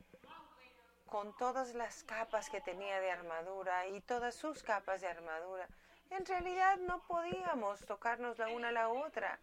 Con 1.13 1.37
todas 1.37 1.75
las 1.75 2.05
capas 2.05 2.49
que 2.49 2.63
tenía 2.63 2.99
de 2.99 3.11
armadura 3.11 3.87
y 3.87 4.01
todas 4.01 4.35
sus 4.35 4.63
capas 4.63 5.03
de 5.03 5.09
armadura, 5.09 5.69
en 6.09 6.25
realidad 6.25 6.79
no 6.79 7.03
podíamos 7.07 7.85
tocarnos 7.85 8.39
la 8.39 8.49
una 8.49 8.69
a 8.69 8.73
la 8.73 8.89
otra. 8.89 9.39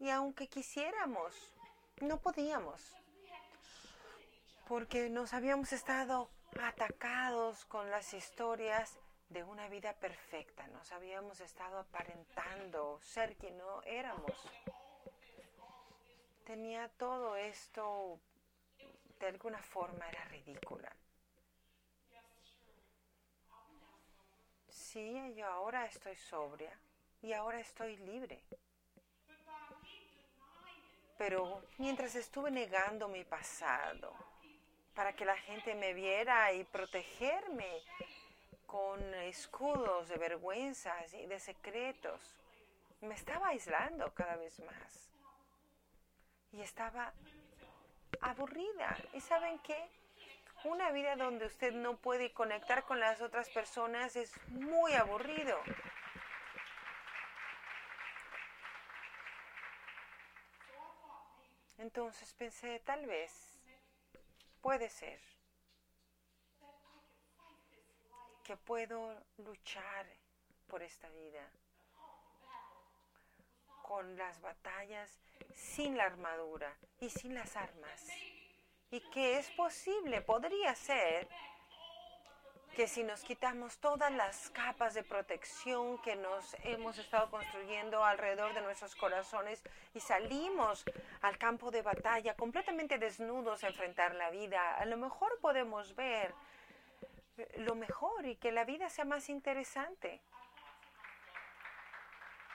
Y 0.00 0.08
aunque 0.08 0.48
quisiéramos, 0.48 1.34
no 2.00 2.16
podíamos. 2.18 2.80
Porque 4.66 5.10
nos 5.10 5.34
habíamos 5.34 5.74
estado 5.74 6.30
atacados 6.62 7.66
con 7.66 7.90
las 7.90 8.14
historias 8.14 8.98
de 9.28 9.44
una 9.44 9.68
vida 9.68 9.92
perfecta. 9.92 10.66
Nos 10.68 10.92
habíamos 10.92 11.40
estado 11.40 11.78
aparentando 11.78 12.98
ser 13.02 13.36
quien 13.36 13.58
no 13.58 13.82
éramos. 13.82 14.32
Tenía 16.46 16.88
todo 16.96 17.36
esto, 17.36 18.18
de 19.18 19.26
alguna 19.26 19.62
forma 19.62 20.08
era 20.08 20.24
ridícula. 20.24 20.94
Sí, 24.68 25.34
yo 25.34 25.46
ahora 25.46 25.86
estoy 25.86 26.16
sobria 26.16 26.72
y 27.22 27.32
ahora 27.32 27.60
estoy 27.60 27.96
libre. 27.98 28.42
Pero 31.18 31.62
mientras 31.78 32.14
estuve 32.14 32.50
negando 32.50 33.08
mi 33.08 33.24
pasado 33.24 34.12
para 34.94 35.14
que 35.14 35.24
la 35.24 35.36
gente 35.36 35.74
me 35.74 35.92
viera 35.92 36.52
y 36.52 36.64
protegerme 36.64 37.82
con 38.66 39.14
escudos 39.14 40.08
de 40.08 40.16
vergüenzas 40.16 41.14
y 41.14 41.26
de 41.26 41.38
secretos. 41.38 42.20
Me 43.00 43.14
estaba 43.14 43.48
aislando 43.48 44.12
cada 44.14 44.36
vez 44.36 44.58
más. 44.60 45.10
Y 46.52 46.60
estaba 46.62 47.12
aburrida. 48.20 48.96
¿Y 49.12 49.20
saben 49.20 49.58
qué? 49.60 49.88
Una 50.64 50.90
vida 50.90 51.16
donde 51.16 51.46
usted 51.46 51.72
no 51.72 51.96
puede 51.96 52.32
conectar 52.32 52.84
con 52.84 52.98
las 52.98 53.20
otras 53.20 53.48
personas 53.50 54.16
es 54.16 54.32
muy 54.48 54.94
aburrido. 54.94 55.58
Entonces 61.78 62.32
pensé, 62.34 62.80
tal 62.80 63.06
vez, 63.06 63.58
puede 64.60 64.88
ser 64.88 65.20
que 68.42 68.56
puedo 68.56 69.22
luchar 69.38 70.06
por 70.66 70.82
esta 70.82 71.08
vida 71.10 71.48
con 73.86 74.16
las 74.16 74.40
batallas 74.40 75.18
sin 75.54 75.96
la 75.96 76.04
armadura 76.04 76.76
y 77.00 77.08
sin 77.10 77.34
las 77.34 77.56
armas. 77.56 78.06
Y 78.90 79.00
que 79.10 79.38
es 79.38 79.50
posible, 79.50 80.20
podría 80.22 80.74
ser, 80.74 81.28
que 82.74 82.86
si 82.86 83.02
nos 83.02 83.22
quitamos 83.22 83.78
todas 83.78 84.12
las 84.12 84.50
capas 84.50 84.92
de 84.92 85.02
protección 85.02 85.98
que 86.02 86.14
nos 86.14 86.54
hemos 86.62 86.98
estado 86.98 87.30
construyendo 87.30 88.04
alrededor 88.04 88.52
de 88.52 88.60
nuestros 88.60 88.94
corazones 88.94 89.62
y 89.94 90.00
salimos 90.00 90.84
al 91.22 91.38
campo 91.38 91.70
de 91.70 91.80
batalla 91.80 92.34
completamente 92.34 92.98
desnudos 92.98 93.64
a 93.64 93.68
enfrentar 93.68 94.14
la 94.14 94.28
vida, 94.30 94.76
a 94.76 94.84
lo 94.84 94.98
mejor 94.98 95.38
podemos 95.40 95.94
ver 95.94 96.34
lo 97.58 97.74
mejor 97.74 98.26
y 98.26 98.36
que 98.36 98.52
la 98.52 98.64
vida 98.64 98.88
sea 98.90 99.04
más 99.04 99.28
interesante. 99.28 100.20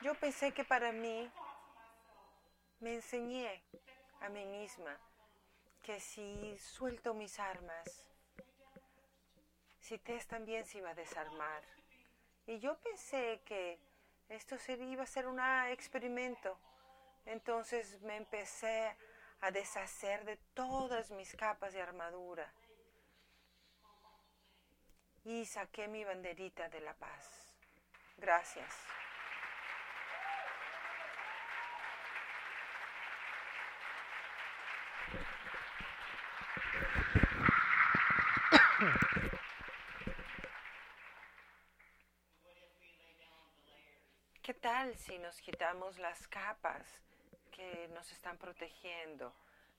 Yo 0.02 0.14
pensé 0.16 0.52
que 0.52 0.64
para 0.64 0.90
mí 0.90 1.30
me 2.80 2.94
enseñé 2.94 3.62
a 4.20 4.28
mí 4.28 4.44
misma 4.46 4.98
que 5.84 6.00
si 6.00 6.58
suelto 6.58 7.14
mis 7.14 7.38
armas, 7.38 8.04
si 9.78 9.98
Tess 9.98 10.26
también 10.26 10.66
se 10.66 10.78
iba 10.78 10.90
a 10.90 10.94
desarmar. 10.94 11.62
Y 12.48 12.58
yo 12.58 12.76
pensé 12.78 13.42
que 13.44 13.78
esto 14.28 14.56
iba 14.66 15.04
a 15.04 15.06
ser 15.06 15.28
un 15.28 15.38
experimento. 15.70 16.58
Entonces 17.24 18.00
me 18.02 18.16
empecé 18.16 18.96
a 19.40 19.52
deshacer 19.52 20.24
de 20.24 20.36
todas 20.52 21.12
mis 21.12 21.32
capas 21.36 21.74
de 21.74 21.80
armadura 21.80 22.52
y 25.24 25.46
saqué 25.46 25.86
mi 25.86 26.02
banderita 26.02 26.68
de 26.68 26.80
la 26.80 26.94
paz. 26.94 27.54
Gracias. 28.16 28.74
¿Qué 44.42 44.54
tal 44.72 44.96
si 44.96 45.18
nos 45.18 45.38
quitamos 45.42 45.98
las 45.98 46.26
capas 46.28 46.82
que 47.54 47.88
nos 47.92 48.10
están 48.10 48.38
protegiendo 48.38 49.30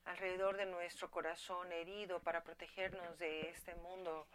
alrededor 0.05 0.55
de 0.55 0.67
nuestro 0.67 1.09
corazón 1.09 1.71
herido 1.71 2.19
para 2.19 2.43
protegernos 2.43 3.17
de 3.17 3.49
este 3.49 3.73
mundo 3.73 4.27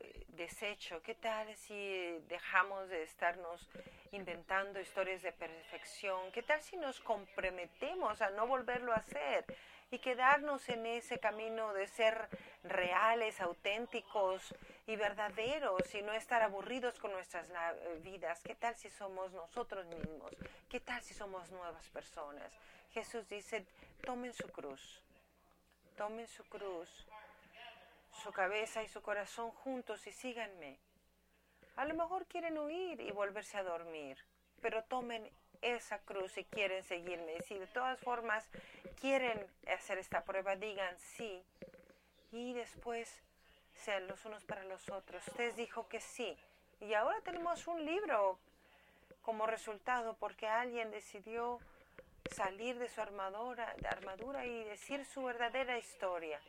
eh, 0.00 0.24
deshecho? 0.30 1.00
¿Qué 1.02 1.14
tal 1.14 1.54
si 1.54 2.18
dejamos 2.26 2.88
de 2.88 3.04
estarnos 3.04 3.70
inventando 4.10 4.80
historias 4.80 5.22
de 5.22 5.30
perfección? 5.30 6.32
¿Qué 6.32 6.42
tal 6.42 6.60
si 6.62 6.76
nos 6.76 6.98
comprometemos 6.98 8.20
a 8.22 8.30
no 8.30 8.48
volverlo 8.48 8.92
a 8.92 8.96
hacer? 8.96 9.44
y 9.92 9.98
quedarnos 9.98 10.68
en 10.68 10.86
ese 10.86 11.18
camino 11.18 11.72
de 11.72 11.88
ser 11.88 12.28
reales, 12.62 13.40
auténticos 13.40 14.54
y 14.90 14.96
verdaderos 14.96 15.94
y 15.94 16.02
no 16.02 16.12
estar 16.12 16.42
aburridos 16.42 16.98
con 16.98 17.12
nuestras 17.12 17.48
vidas. 18.02 18.42
¿Qué 18.42 18.56
tal 18.56 18.74
si 18.74 18.90
somos 18.90 19.32
nosotros 19.32 19.86
mismos? 19.86 20.32
¿Qué 20.68 20.80
tal 20.80 21.00
si 21.02 21.14
somos 21.14 21.48
nuevas 21.52 21.88
personas? 21.90 22.52
Jesús 22.90 23.28
dice, 23.28 23.64
tomen 24.04 24.34
su 24.34 24.48
cruz, 24.48 25.00
tomen 25.96 26.26
su 26.26 26.42
cruz, 26.44 26.88
su 28.24 28.32
cabeza 28.32 28.82
y 28.82 28.88
su 28.88 29.00
corazón 29.00 29.52
juntos 29.52 30.08
y 30.08 30.12
síganme. 30.12 30.76
A 31.76 31.84
lo 31.84 31.94
mejor 31.94 32.26
quieren 32.26 32.58
huir 32.58 33.00
y 33.00 33.12
volverse 33.12 33.58
a 33.58 33.62
dormir, 33.62 34.18
pero 34.60 34.82
tomen 34.82 35.30
esa 35.62 36.00
cruz 36.00 36.32
si 36.32 36.44
quieren 36.44 36.82
seguirme. 36.82 37.40
Si 37.42 37.56
de 37.56 37.68
todas 37.68 38.00
formas 38.00 38.44
quieren 39.00 39.46
hacer 39.72 39.98
esta 39.98 40.24
prueba, 40.24 40.56
digan 40.56 40.98
sí. 40.98 41.44
Y 42.32 42.54
después 42.54 43.22
sean 43.80 44.06
los 44.06 44.24
unos 44.24 44.44
para 44.44 44.64
los 44.64 44.88
otros. 44.90 45.26
Usted 45.28 45.54
dijo 45.54 45.88
que 45.88 46.00
sí. 46.00 46.36
Y 46.80 46.94
ahora 46.94 47.20
tenemos 47.22 47.66
un 47.66 47.84
libro 47.84 48.38
como 49.22 49.46
resultado 49.46 50.16
porque 50.18 50.48
alguien 50.48 50.90
decidió 50.90 51.60
salir 52.34 52.78
de 52.78 52.88
su 52.88 53.00
armadura, 53.00 53.74
de 53.78 53.88
armadura 53.88 54.46
y 54.46 54.64
decir 54.64 55.04
su 55.04 55.24
verdadera 55.24 55.78
historia. 55.78 56.40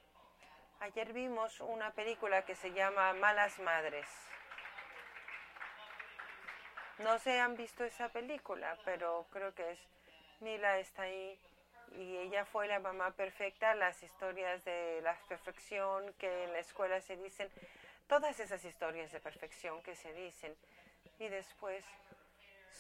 Ayer 0.80 1.14
vimos 1.14 1.60
una 1.62 1.92
película 1.92 2.44
que 2.44 2.56
se 2.56 2.72
llama 2.72 3.14
Malas 3.14 3.60
Madres. 3.60 4.08
No 7.00 7.18
se 7.20 7.40
han 7.40 7.56
visto 7.56 7.84
esa 7.84 8.10
película, 8.10 8.78
pero 8.86 9.26
creo 9.32 9.54
que 9.54 9.72
es 9.72 9.80
Mila 10.40 10.80
está 10.80 11.04
ahí 11.04 11.38
y 11.98 12.18
ella 12.18 12.46
fue 12.46 12.68
la 12.68 12.80
mamá 12.80 13.12
perfecta, 13.12 13.76
las 13.76 14.02
historias 14.04 14.64
de 14.66 15.02
la 15.04 15.16
perfección 15.28 16.14
que 16.14 16.44
en 16.46 16.54
la 16.54 16.60
escuela 16.60 17.02
se 17.02 17.18
dicen, 17.18 17.50
todas 18.08 18.40
esas 18.40 18.64
historias 18.64 19.12
de 19.12 19.20
perfección 19.20 19.82
que 19.84 19.96
se 19.96 20.14
dicen. 20.14 20.56
Y 21.20 21.28
después 21.28 21.84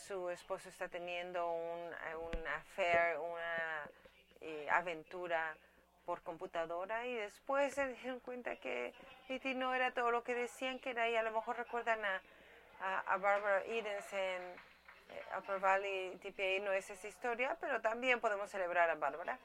su 0.07 0.29
esposo 0.29 0.69
está 0.69 0.87
teniendo 0.87 1.51
un, 1.51 1.93
una 2.33 2.55
affair, 2.55 3.17
una 3.17 3.89
eh, 4.41 4.67
aventura 4.71 5.55
por 6.05 6.21
computadora 6.23 7.05
y 7.05 7.13
después 7.13 7.73
se 7.73 7.87
dieron 7.93 8.19
cuenta 8.21 8.55
que 8.55 8.93
Iti 9.29 9.53
no 9.53 9.75
era 9.75 9.91
todo 9.91 10.09
lo 10.09 10.23
que 10.23 10.33
decían 10.33 10.79
que 10.79 10.89
era 10.91 11.07
y 11.09 11.15
a 11.15 11.21
lo 11.21 11.31
mejor 11.31 11.57
recuerdan 11.57 12.03
a 12.03 12.21
a, 12.81 13.17
Barbara 13.17 13.63
Edens 13.65 14.11
en 14.13 14.41
Upper 15.37 15.59
Valley 15.59 16.17
TPA 16.17 16.63
no 16.63 16.71
es 16.71 16.89
esa 16.89 17.07
historia, 17.07 17.57
pero 17.59 17.81
también 17.81 18.19
podemos 18.19 18.49
celebrar 18.49 18.89
a 18.89 18.95
Barbara. 18.95 19.37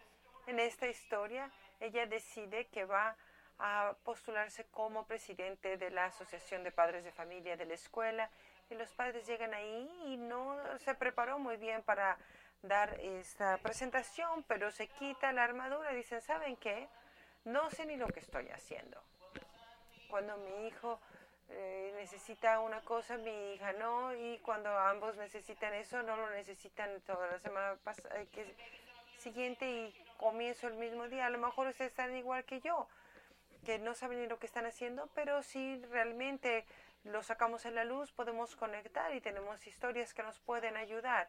En 0.46 0.60
esta 0.60 0.86
historia, 0.86 1.50
ella 1.80 2.06
decide 2.06 2.66
que 2.66 2.84
va 2.84 3.16
a 3.58 3.94
postularse 4.04 4.64
como 4.66 5.06
presidente 5.06 5.76
de 5.76 5.90
la 5.90 6.06
Asociación 6.06 6.62
de 6.62 6.72
Padres 6.72 7.04
de 7.04 7.12
Familia 7.12 7.56
de 7.56 7.66
la 7.66 7.74
escuela 7.74 8.30
y 8.70 8.74
los 8.74 8.92
padres 8.92 9.26
llegan 9.26 9.54
ahí 9.54 9.88
y 10.06 10.16
no 10.16 10.58
se 10.78 10.94
preparó 10.94 11.38
muy 11.38 11.56
bien 11.56 11.82
para 11.82 12.18
dar 12.62 12.98
esta 13.00 13.58
presentación, 13.58 14.42
pero 14.44 14.70
se 14.70 14.88
quita 14.88 15.32
la 15.32 15.44
armadura 15.44 15.92
y 15.92 15.96
dicen, 15.96 16.20
¿saben 16.20 16.56
qué? 16.56 16.88
No 17.44 17.70
sé 17.70 17.86
ni 17.86 17.96
lo 17.96 18.08
que 18.08 18.20
estoy 18.20 18.48
haciendo. 18.48 19.00
Cuando 20.10 20.36
mi 20.38 20.66
hijo 20.66 21.00
eh, 21.48 21.92
necesita 21.96 22.60
una 22.60 22.80
cosa, 22.80 23.16
mi 23.18 23.54
hija 23.54 23.72
no, 23.74 24.14
y 24.14 24.38
cuando 24.38 24.68
ambos 24.78 25.16
necesitan 25.16 25.74
eso, 25.74 26.02
no 26.02 26.16
lo 26.16 26.30
necesitan 26.30 27.00
toda 27.02 27.28
la 27.28 27.38
semana 27.38 27.76
eh, 28.14 28.26
que 28.32 28.54
siguiente 29.18 29.70
y 29.70 29.94
comienzo 30.16 30.66
el 30.66 30.74
mismo 30.74 31.08
día. 31.08 31.26
A 31.26 31.30
lo 31.30 31.38
mejor 31.38 31.68
ustedes 31.68 31.92
están 31.92 32.16
igual 32.16 32.44
que 32.44 32.60
yo, 32.60 32.88
que 33.64 33.78
no 33.78 33.94
saben 33.94 34.20
ni 34.20 34.26
lo 34.26 34.38
que 34.38 34.46
están 34.46 34.66
haciendo, 34.66 35.08
pero 35.14 35.42
si 35.42 35.82
realmente 35.86 36.64
lo 37.04 37.22
sacamos 37.22 37.64
en 37.64 37.76
la 37.76 37.84
luz, 37.84 38.12
podemos 38.12 38.56
conectar 38.56 39.14
y 39.14 39.20
tenemos 39.20 39.64
historias 39.66 40.14
que 40.14 40.24
nos 40.24 40.40
pueden 40.40 40.76
ayudar. 40.76 41.28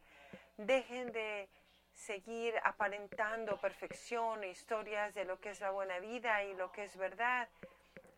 Dejen 0.58 1.12
de 1.12 1.48
seguir 1.94 2.56
aparentando 2.64 3.58
perfección, 3.58 4.44
historias 4.44 5.14
de 5.14 5.26
lo 5.26 5.40
que 5.40 5.52
es 5.52 5.62
la 5.62 5.72
buena 5.72 6.00
vida 6.00 6.44
y 6.44 6.56
lo 6.56 6.72
que 6.72 6.84
es 6.84 6.98
verdad 6.98 7.48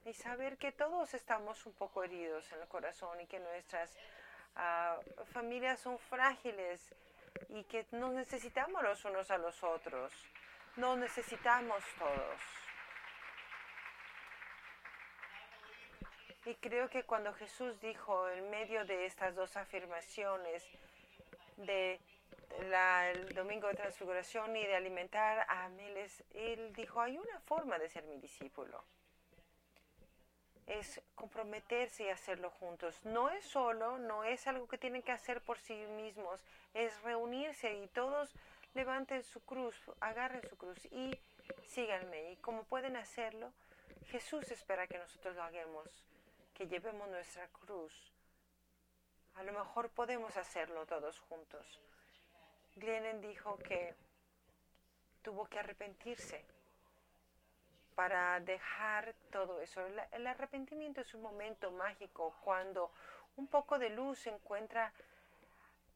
y 0.06 0.14
saber 0.14 0.58
que 0.58 0.72
todos 0.72 1.14
estamos 1.14 1.66
un 1.66 1.74
poco 1.74 2.04
heridos 2.04 2.52
en 2.52 2.62
el 2.62 2.68
corazón 2.68 3.20
y 3.22 3.28
que 3.28 3.40
nuestras 3.40 3.96
ah, 4.56 4.98
familias 5.34 5.80
son 5.80 6.00
frágiles 6.00 6.94
y 7.50 7.64
que 7.66 7.86
nos 7.92 8.14
necesitamos 8.14 8.82
los 8.82 9.04
unos 9.06 9.30
a 9.32 9.38
los 9.38 9.64
otros. 9.64 10.14
Nos 10.78 10.98
necesitamos 10.98 11.84
todos. 11.98 12.42
Y 16.46 16.56
creo 16.56 16.90
que 16.90 17.04
cuando 17.04 17.34
Jesús 17.34 17.80
dijo 17.82 18.30
en 18.30 18.50
medio 18.50 18.86
de 18.86 19.06
estas 19.06 19.36
dos 19.36 19.58
afirmaciones 19.58 20.66
de 21.58 22.00
el 22.62 23.30
domingo 23.36 23.68
de 23.68 23.76
transfiguración 23.76 24.56
y 24.56 24.66
de 24.66 24.76
alimentar 24.76 25.46
a 25.48 25.70
miles, 25.70 26.24
él 26.34 26.74
dijo, 26.74 27.00
hay 27.00 27.18
una 27.18 27.40
forma 27.42 27.78
de 27.78 27.90
ser 27.90 28.04
mi 28.06 28.18
discípulo 28.18 28.84
es 30.70 31.02
comprometerse 31.16 32.06
y 32.06 32.10
hacerlo 32.10 32.52
juntos. 32.52 33.04
No 33.04 33.30
es 33.30 33.44
solo, 33.44 33.98
no 33.98 34.24
es 34.24 34.48
algo 34.48 34.68
que 34.68 34.78
tienen 34.78 35.02
que 35.02 35.12
hacer 35.12 35.42
por 35.42 35.58
sí 35.58 35.76
mismos, 35.98 36.40
es 36.74 37.02
reunirse 37.02 37.74
y 37.74 37.88
todos 37.88 38.34
levanten 38.76 39.24
su 39.24 39.42
cruz, 39.42 39.76
agarren 40.00 40.48
su 40.48 40.56
cruz 40.56 40.86
y 40.92 41.20
síganme. 41.66 42.32
Y 42.32 42.36
como 42.38 42.64
pueden 42.64 42.96
hacerlo, 42.96 43.52
Jesús 44.12 44.50
espera 44.52 44.88
que 44.88 45.00
nosotros 45.00 45.36
lo 45.36 45.44
hagamos, 45.44 45.90
que 46.54 46.68
llevemos 46.68 47.10
nuestra 47.10 47.48
cruz. 47.48 47.94
A 49.36 49.44
lo 49.44 49.52
mejor 49.54 49.90
podemos 49.90 50.38
hacerlo 50.38 50.86
todos 50.86 51.20
juntos. 51.20 51.80
Glennon 52.76 53.22
dijo 53.22 53.58
que 53.58 53.96
tuvo 55.24 55.48
que 55.48 55.60
arrepentirse 55.60 56.46
para 58.00 58.40
dejar 58.40 59.14
todo 59.30 59.60
eso. 59.60 59.86
El, 60.14 60.26
arrepentimiento 60.26 61.02
es 61.02 61.14
un 61.14 61.22
momento 61.22 61.70
mágico 61.70 62.34
cuando 62.46 62.94
un 63.36 63.48
poco 63.48 63.78
de 63.78 63.90
luz 63.90 64.26
encuentra 64.26 64.94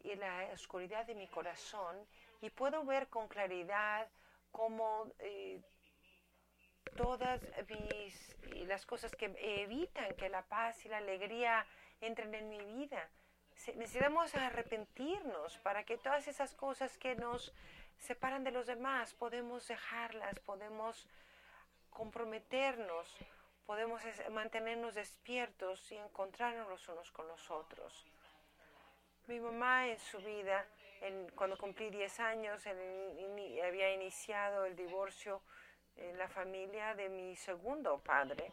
en 0.04 0.20
la 0.20 0.50
oscuridad 0.52 1.06
de 1.06 1.16
mi 1.16 1.30
corazón 1.30 1.96
y 2.42 2.50
puedo 2.50 2.84
ver 2.84 3.08
con 3.08 3.30
claridad 3.30 4.06
cómo 4.52 5.14
eh, 5.20 5.62
todas 6.98 7.40
las 8.68 8.86
cosas 8.86 9.16
que 9.16 9.34
evitan 9.64 10.14
que 10.18 10.28
la 10.28 10.42
paz 10.42 10.86
y 10.86 10.90
la 10.90 10.98
alegría 10.98 11.66
entren 12.02 12.36
en 12.36 12.50
mi 12.50 12.60
vida. 12.66 13.10
Necesitamos 13.78 14.36
arrepentirnos 14.36 15.58
para 15.60 15.86
que 15.86 15.98
todas 15.98 16.28
esas 16.28 16.54
cosas 16.54 16.98
que 16.98 17.16
nos 17.16 17.54
separan 17.98 18.44
de 18.44 18.52
los 18.52 18.68
demás 18.68 19.14
podemos 19.14 19.66
dejarlas, 19.70 20.38
podemos 20.42 21.08
comprometernos, 21.94 23.18
podemos 23.66 24.02
mantenernos 24.32 24.96
despiertos 24.96 25.92
y 25.92 25.96
encontrarnos 25.96 26.68
los 26.68 26.88
unos 26.90 27.12
con 27.12 27.28
los 27.28 27.50
otros. 27.50 28.06
Mi 29.28 29.40
mamá 29.40 29.88
en 29.88 29.98
su 30.00 30.18
vida, 30.20 30.66
cuando 31.36 31.58
cumplí 31.58 31.90
10 31.90 32.20
años, 32.20 32.68
había 32.68 33.94
iniciado 33.94 34.66
el 34.66 34.76
divorcio 34.76 35.42
en 35.96 36.18
la 36.18 36.28
familia 36.28 36.94
de 36.96 37.08
mi 37.08 37.36
segundo 37.36 38.00
padre. 38.00 38.52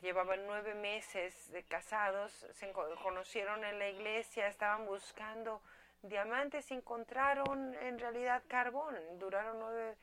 Llevaban 0.00 0.46
nueve 0.46 0.74
meses 0.74 1.50
de 1.50 1.64
casados, 1.64 2.46
se 2.52 2.72
conocieron 2.72 3.64
en 3.64 3.78
la 3.78 3.88
iglesia, 3.88 4.46
estaban 4.46 4.86
buscando 4.86 5.60
diamantes, 6.00 6.70
encontraron 6.70 7.74
en 7.74 7.98
realidad 7.98 8.42
carbón. 8.46 8.96
Duraron 9.18 9.58
nueve 9.58 9.96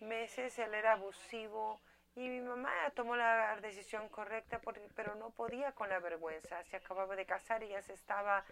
meses 0.00 0.58
él 0.58 0.74
era 0.74 0.92
abusivo 0.92 1.80
y 2.14 2.28
mi 2.28 2.40
mamá 2.40 2.70
tomó 2.94 3.14
la 3.14 3.56
decisión 3.60 4.08
correcta, 4.08 4.60
pero 4.94 5.14
no 5.16 5.30
podía 5.30 5.72
con 5.72 5.90
la 5.90 5.98
vergüenza. 5.98 6.64
Se 6.64 6.76
acababa 6.76 7.14
de 7.14 7.26
casar 7.26 7.62
y 7.62 7.68
ya 7.68 7.82
se 7.82 7.92
estaba 7.92 8.42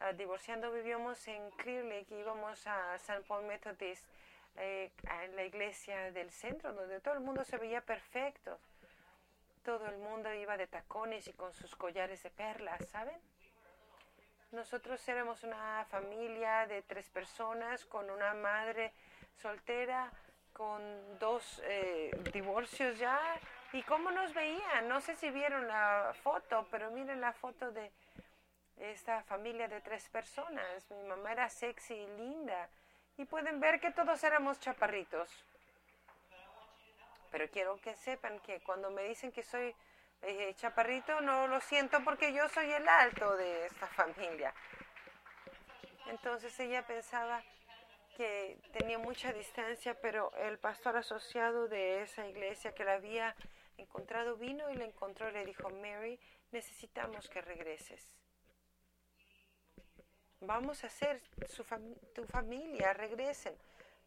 ah, 0.00 0.12
divorciando. 0.12 0.70
Vivíamos 0.70 1.26
en 1.26 1.50
Clear 1.52 1.84
Lake, 1.84 2.14
íbamos 2.14 2.66
a 2.66 2.98
San 2.98 3.24
Paul 3.24 3.46
Methodist, 3.46 4.04
eh, 4.56 4.90
en 5.24 5.36
la 5.36 5.44
iglesia 5.44 6.12
del 6.12 6.30
centro, 6.30 6.74
donde 6.74 7.00
todo 7.00 7.14
el 7.14 7.20
mundo 7.20 7.44
se 7.44 7.56
veía 7.56 7.80
perfecto. 7.80 8.58
Todo 9.64 9.86
el 9.86 9.96
mundo 9.98 10.32
iba 10.34 10.56
de 10.56 10.66
tacones 10.66 11.28
y 11.28 11.32
con 11.32 11.52
sus 11.54 11.76
collares 11.76 12.22
de 12.22 12.30
perlas, 12.30 12.86
¿saben? 12.88 13.18
Nosotros 14.50 15.06
éramos 15.08 15.44
una 15.44 15.86
familia 15.90 16.66
de 16.66 16.82
tres 16.82 17.08
personas 17.08 17.84
con 17.84 18.10
una 18.10 18.34
madre 18.34 18.92
soltera, 19.36 20.10
con 20.58 20.82
dos 21.20 21.62
eh, 21.64 22.10
divorcios 22.32 22.98
ya. 22.98 23.18
¿Y 23.72 23.82
cómo 23.84 24.10
nos 24.10 24.34
veían? 24.34 24.88
No 24.88 25.00
sé 25.00 25.14
si 25.14 25.30
vieron 25.30 25.68
la 25.68 26.12
foto, 26.22 26.66
pero 26.70 26.90
miren 26.90 27.20
la 27.20 27.32
foto 27.32 27.70
de 27.70 27.92
esta 28.76 29.22
familia 29.22 29.68
de 29.68 29.80
tres 29.80 30.08
personas. 30.08 30.90
Mi 30.90 31.02
mamá 31.04 31.32
era 31.32 31.48
sexy 31.48 31.94
y 31.94 32.06
linda. 32.18 32.68
Y 33.16 33.24
pueden 33.24 33.60
ver 33.60 33.80
que 33.80 33.92
todos 33.92 34.22
éramos 34.24 34.58
chaparritos. 34.58 35.30
Pero 37.30 37.48
quiero 37.50 37.80
que 37.80 37.94
sepan 37.94 38.40
que 38.40 38.60
cuando 38.60 38.90
me 38.90 39.04
dicen 39.04 39.30
que 39.30 39.42
soy 39.42 39.74
eh, 40.22 40.54
chaparrito, 40.56 41.20
no 41.20 41.46
lo 41.46 41.60
siento 41.60 42.02
porque 42.02 42.32
yo 42.32 42.48
soy 42.48 42.72
el 42.72 42.88
alto 42.88 43.36
de 43.36 43.66
esta 43.66 43.86
familia. 43.86 44.52
Entonces 46.06 46.58
ella 46.58 46.82
pensaba 46.86 47.42
que 48.18 48.58
tenía 48.72 48.98
mucha 48.98 49.32
distancia, 49.32 49.96
pero 50.02 50.32
el 50.38 50.58
pastor 50.58 50.96
asociado 50.96 51.68
de 51.68 52.02
esa 52.02 52.26
iglesia 52.26 52.74
que 52.74 52.82
la 52.84 52.94
había 52.94 53.36
encontrado 53.76 54.36
vino 54.36 54.68
y 54.70 54.74
la 54.74 54.86
encontró 54.86 55.30
y 55.30 55.34
le 55.34 55.46
dijo, 55.46 55.70
Mary, 55.70 56.18
necesitamos 56.50 57.28
que 57.28 57.40
regreses. 57.40 58.12
Vamos 60.40 60.82
a 60.82 60.88
hacer 60.88 61.22
su 61.48 61.64
tu 62.12 62.24
familia, 62.24 62.92
regresen. 62.92 63.56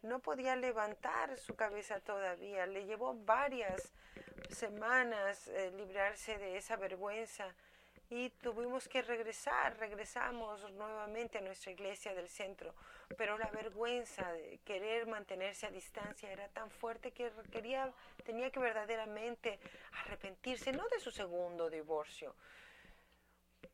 No 0.02 0.20
podía 0.20 0.58
levantar 0.58 1.38
su 1.38 1.56
cabeza 1.56 2.02
todavía. 2.02 2.66
Le 2.66 2.86
llevó 2.86 3.14
varias 3.14 3.94
semanas 4.50 5.48
eh, 5.48 5.72
librarse 5.72 6.38
de 6.38 6.58
esa 6.58 6.76
vergüenza 6.76 7.56
y 8.12 8.30
tuvimos 8.30 8.90
que 8.90 9.02
regresar. 9.02 9.78
Regresamos 9.80 10.70
nuevamente 10.74 11.38
a 11.38 11.42
nuestra 11.42 11.72
iglesia 11.72 12.14
del 12.14 12.28
centro, 12.28 12.76
pero 13.18 13.38
la 13.38 13.48
vergüenza 13.48 14.30
de 14.34 14.60
querer 14.66 15.08
mantenerse 15.08 15.66
a 15.66 15.72
distancia 15.72 16.30
era 16.30 16.50
tan 16.50 16.70
fuerte 16.70 17.12
que 17.12 17.32
quería, 17.52 17.90
tenía 18.26 18.52
que 18.52 18.60
verdaderamente 18.60 19.60
arrepentirse, 20.04 20.74
no 20.74 20.88
de 20.90 21.00
su 21.00 21.10
segundo 21.10 21.70
divorcio, 21.70 22.36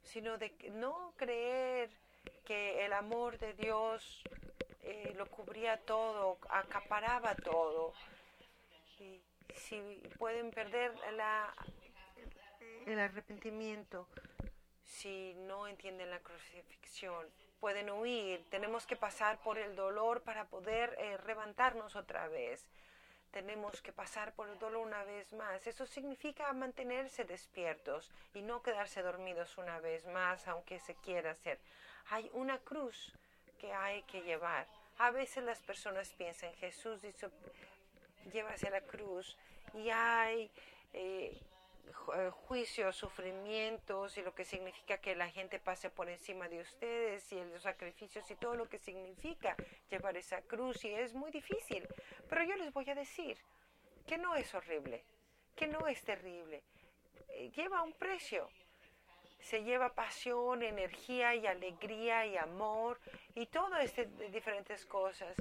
sino 0.04 0.38
de 0.38 0.56
no 0.72 1.14
creer 1.18 1.90
que 2.46 2.86
el 2.86 2.94
amor 2.94 3.40
de 3.40 3.54
Dios 3.54 4.22
eh, 4.84 5.14
lo 5.18 5.26
cubría 5.26 5.78
todo, 5.78 6.38
acaparaba 6.50 7.34
todo. 7.34 7.92
Y 9.00 9.20
si 9.56 9.80
pueden 10.20 10.52
perder 10.52 10.94
la, 11.14 11.56
el 12.92 13.00
arrepentimiento, 13.00 14.08
si 14.84 15.34
no 15.36 15.68
entienden 15.68 16.10
la 16.10 16.20
crucifixión, 16.20 17.28
pueden 17.60 17.90
huir. 17.90 18.46
Tenemos 18.50 18.86
que 18.86 18.96
pasar 18.96 19.40
por 19.40 19.58
el 19.58 19.76
dolor 19.76 20.22
para 20.22 20.46
poder 20.46 20.96
eh, 21.00 21.18
levantarnos 21.26 21.96
otra 21.96 22.28
vez. 22.28 22.66
Tenemos 23.32 23.82
que 23.82 23.92
pasar 23.92 24.34
por 24.34 24.48
el 24.48 24.58
dolor 24.58 24.88
una 24.88 25.04
vez 25.04 25.34
más. 25.34 25.68
Eso 25.68 25.86
significa 25.86 26.52
mantenerse 26.54 27.26
despiertos 27.26 28.10
y 28.34 28.42
no 28.42 28.64
quedarse 28.64 29.02
dormidos 29.02 29.58
una 29.58 29.80
vez 29.80 30.06
más, 30.08 30.48
aunque 30.48 30.80
se 30.80 30.96
quiera 30.96 31.32
hacer. 31.32 31.60
Hay 32.10 32.30
una 32.34 32.58
cruz 32.60 33.14
que 33.60 33.74
hay 33.74 34.04
que 34.04 34.22
llevar. 34.22 34.66
A 34.98 35.12
veces 35.12 35.44
las 35.44 35.60
personas 35.60 36.10
piensan, 36.14 36.54
Jesús 36.56 37.02
dice, 37.02 37.30
llévase 38.32 38.70
la 38.70 38.82
cruz 38.82 39.38
y 39.74 39.90
hay 39.90 40.50
eh, 40.94 41.38
juicios, 42.48 42.96
sufrimientos 42.96 44.18
y 44.18 44.22
lo 44.22 44.34
que 44.34 44.46
significa 44.46 44.98
que 44.98 45.16
la 45.16 45.30
gente 45.30 45.60
pase 45.60 45.90
por 45.90 46.10
encima 46.10 46.48
de 46.48 46.62
ustedes 46.62 47.32
y 47.32 47.44
los 47.46 47.64
sacrificios 47.64 48.30
y 48.32 48.36
todo 48.36 48.56
lo 48.56 48.68
que 48.70 48.80
significa 48.80 49.56
llevar 49.90 50.18
esa 50.18 50.42
cruz 50.42 50.84
y 50.86 50.94
es 50.94 51.14
muy 51.14 51.32
difícil. 51.32 51.88
Pero 52.30 52.44
yo 52.44 52.56
les 52.56 52.74
voy 52.74 52.90
a 52.90 52.96
decir 52.96 53.38
que 54.06 54.18
no 54.18 54.36
es 54.36 54.54
horrible, 54.54 55.04
que 55.56 55.68
no 55.68 55.88
es 55.88 56.02
terrible, 56.04 56.64
eh, 57.30 57.52
lleva 57.56 57.82
un 57.82 57.94
precio 57.94 58.50
se 59.48 59.64
lleva 59.64 59.94
pasión, 59.94 60.62
energía 60.62 61.34
y 61.36 61.48
alegría 61.48 62.26
y 62.26 62.38
amor 62.38 63.00
y 63.34 63.46
todo 63.46 63.78
este 63.78 64.06
diferentes 64.30 64.86
cosas. 64.86 65.36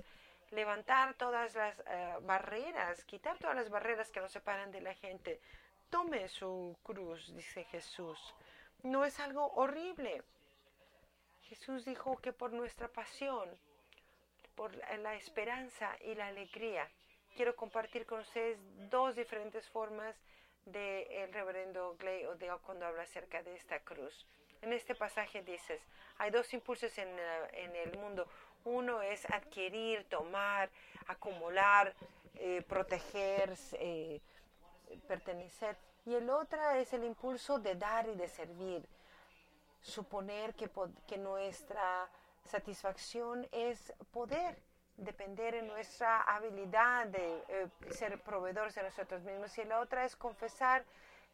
Levantar 0.53 1.15
todas 1.15 1.55
las 1.57 1.81
eh, 1.81 2.15
barreras, 2.23 3.05
quitar 3.05 3.37
todas 3.39 3.57
las 3.57 3.69
barreras 3.69 4.13
que 4.13 4.21
nos 4.21 4.31
separan 4.31 4.71
de 4.71 4.81
la 4.81 4.95
gente. 4.95 5.41
Tome 5.90 6.29
su 6.29 6.77
cruz, 6.83 7.33
dice 7.35 7.64
Jesús. 7.64 8.18
No 8.83 9.05
es 9.05 9.20
algo 9.20 9.53
horrible. 9.55 10.22
Jesús 11.42 11.85
dijo 11.85 12.16
que 12.16 12.33
por 12.33 12.53
nuestra 12.53 12.88
pasión, 12.88 13.49
por 14.57 14.75
la 14.75 15.14
esperanza 15.14 15.96
y 16.01 16.14
la 16.14 16.27
alegría, 16.27 16.90
quiero 17.37 17.55
compartir 17.55 18.05
con 18.05 18.20
ustedes 18.20 18.59
dos 18.90 19.14
diferentes 19.14 19.68
formas 19.68 20.16
del 20.64 21.33
reverendo 21.33 21.90
Odell 21.90 22.59
cuando 22.62 22.87
habla 22.87 23.05
acerca 23.05 23.42
de 23.42 23.55
esta 23.55 23.79
cruz. 23.81 24.27
En 24.62 24.72
este 24.72 24.94
pasaje 24.96 25.42
dices, 25.42 25.81
hay 26.18 26.31
dos 26.31 26.53
impulsos 26.53 26.99
en, 26.99 27.09
en 27.53 27.77
el 27.77 27.96
mundo. 27.96 28.27
Uno 28.64 29.03
es 29.03 29.25
adquirir, 29.31 30.05
tomar, 30.09 30.68
acumular, 31.07 31.94
eh, 32.35 32.62
proteger, 32.66 33.55
eh, 33.75 34.20
pertenecer. 35.07 35.77
Y 36.05 36.14
el 36.14 36.31
otro 36.31 36.70
es 36.70 36.92
el 36.92 37.05
impulso 37.05 37.59
de 37.59 37.75
dar 37.75 38.09
y 38.09 38.14
de 38.14 38.29
servir. 38.29 38.87
Suponer 39.81 40.55
que, 40.55 40.70
que 41.07 41.18
nuestra 41.18 42.09
satisfacción 42.44 43.46
es 43.53 43.92
poder 44.12 44.57
depender 44.96 45.55
en 45.55 45.66
nuestra 45.66 46.22
habilidad 46.22 47.07
de 47.07 47.44
eh, 47.49 47.68
ser 47.90 48.20
proveedores 48.22 48.75
de 48.75 48.83
nosotros 48.83 49.22
mismos 49.22 49.57
y 49.59 49.64
la 49.64 49.81
otra 49.81 50.05
es 50.05 50.16
confesar 50.16 50.85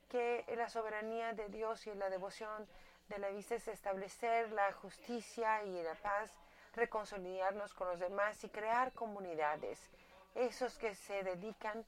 que 0.08 0.44
la 0.56 0.68
soberanía 0.68 1.32
de 1.32 1.48
Dios 1.48 1.86
y 1.86 1.94
la 1.94 2.10
devoción 2.10 2.66
de 3.08 3.18
la 3.18 3.28
vista 3.28 3.54
es 3.54 3.68
establecer 3.68 4.50
la 4.52 4.72
justicia 4.72 5.64
y 5.64 5.82
la 5.82 5.94
paz, 5.94 6.30
reconciliarnos 6.74 7.72
con 7.74 7.88
los 7.88 8.00
demás 8.00 8.42
y 8.44 8.48
crear 8.48 8.92
comunidades. 8.92 9.90
Esos 10.34 10.76
que 10.78 10.94
se 10.94 11.22
dedican 11.22 11.78
a 11.78 11.84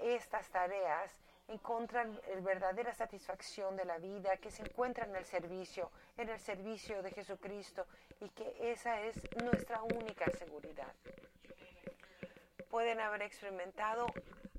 estas 0.00 0.48
tareas 0.50 1.12
encuentran 1.48 2.18
la 2.28 2.40
verdadera 2.40 2.94
satisfacción 2.94 3.76
de 3.76 3.84
la 3.84 3.98
vida, 3.98 4.36
que 4.36 4.50
se 4.50 4.62
encuentra 4.62 5.04
en 5.04 5.16
el 5.16 5.24
servicio, 5.24 5.90
en 6.16 6.28
el 6.28 6.38
servicio 6.38 7.02
de 7.02 7.10
Jesucristo 7.10 7.86
y 8.20 8.28
que 8.30 8.72
esa 8.72 9.00
es 9.00 9.16
nuestra 9.42 9.82
única 9.82 10.30
seguridad. 10.30 10.92
Pueden 12.70 13.00
haber 13.00 13.22
experimentado 13.22 14.06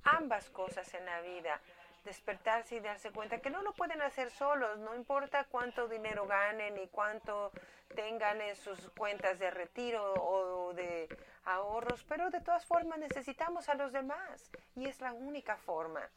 ambas 0.03 0.49
cosas 0.49 0.93
en 0.93 1.05
la 1.05 1.21
vida, 1.21 1.61
despertarse 2.03 2.75
y 2.75 2.79
darse 2.81 3.11
cuenta 3.11 3.39
que 3.39 3.49
no 3.49 3.61
lo 3.61 3.73
pueden 3.73 4.01
hacer 4.01 4.29
solos, 4.31 4.77
no 4.79 4.95
importa 4.95 5.45
cuánto 5.45 5.87
dinero 5.87 6.25
ganen 6.27 6.77
y 6.77 6.87
cuánto 6.87 7.51
tengan 7.95 8.41
en 8.41 8.55
sus 8.55 8.89
cuentas 8.91 9.39
de 9.39 9.51
retiro 9.51 10.13
o 10.15 10.73
de 10.73 11.07
ahorros, 11.45 12.03
pero 12.03 12.29
de 12.29 12.41
todas 12.41 12.65
formas 12.65 12.99
necesitamos 12.99 13.69
a 13.69 13.75
los 13.75 13.91
demás 13.91 14.51
y 14.75 14.87
es 14.87 15.01
la 15.01 15.13
única 15.13 15.57
forma. 15.57 16.07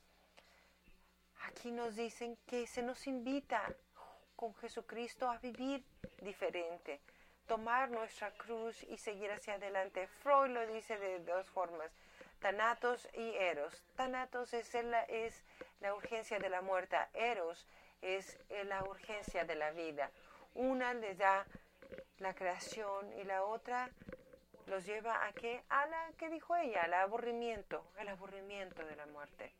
Aquí 1.46 1.70
nos 1.70 1.96
dicen 1.96 2.36
que 2.46 2.66
se 2.66 2.82
nos 2.82 3.06
invita 3.06 3.62
con 4.36 4.54
Jesucristo 4.56 5.30
a 5.30 5.38
vivir 5.38 5.84
diferente, 6.20 7.00
tomar 7.46 7.90
nuestra 7.90 8.30
cruz 8.32 8.82
y 8.84 8.96
seguir 8.98 9.30
hacia 9.30 9.54
adelante. 9.54 10.06
Freud 10.06 10.50
lo 10.50 10.66
dice 10.66 10.98
de 10.98 11.20
dos 11.20 11.48
formas, 11.50 11.90
Thanatos 12.40 13.08
y 13.14 13.34
Eros. 13.36 13.82
Thanatos 13.96 14.52
es, 14.54 14.74
es 14.74 15.44
la 15.80 15.94
urgencia 15.94 16.38
de 16.38 16.48
la 16.48 16.62
muerte, 16.62 16.96
Eros 17.14 17.66
es 18.02 18.38
la 18.64 18.82
urgencia 18.84 19.44
de 19.44 19.54
la 19.54 19.70
vida. 19.70 20.10
Una 20.54 20.94
le 20.94 21.14
da 21.14 21.46
la 22.18 22.34
creación 22.34 23.12
y 23.18 23.24
la 23.24 23.44
otra 23.44 23.90
los 24.66 24.84
lleva 24.84 25.26
a 25.26 25.32
qué? 25.32 25.62
A 25.68 25.86
la 25.86 26.12
que 26.18 26.28
dijo 26.28 26.56
ella, 26.56 26.84
al 26.84 26.94
aburrimiento, 26.94 27.84
el 27.98 28.08
aburrimiento 28.08 28.84
de 28.84 28.96
la 28.96 29.06
muerte. 29.06 29.54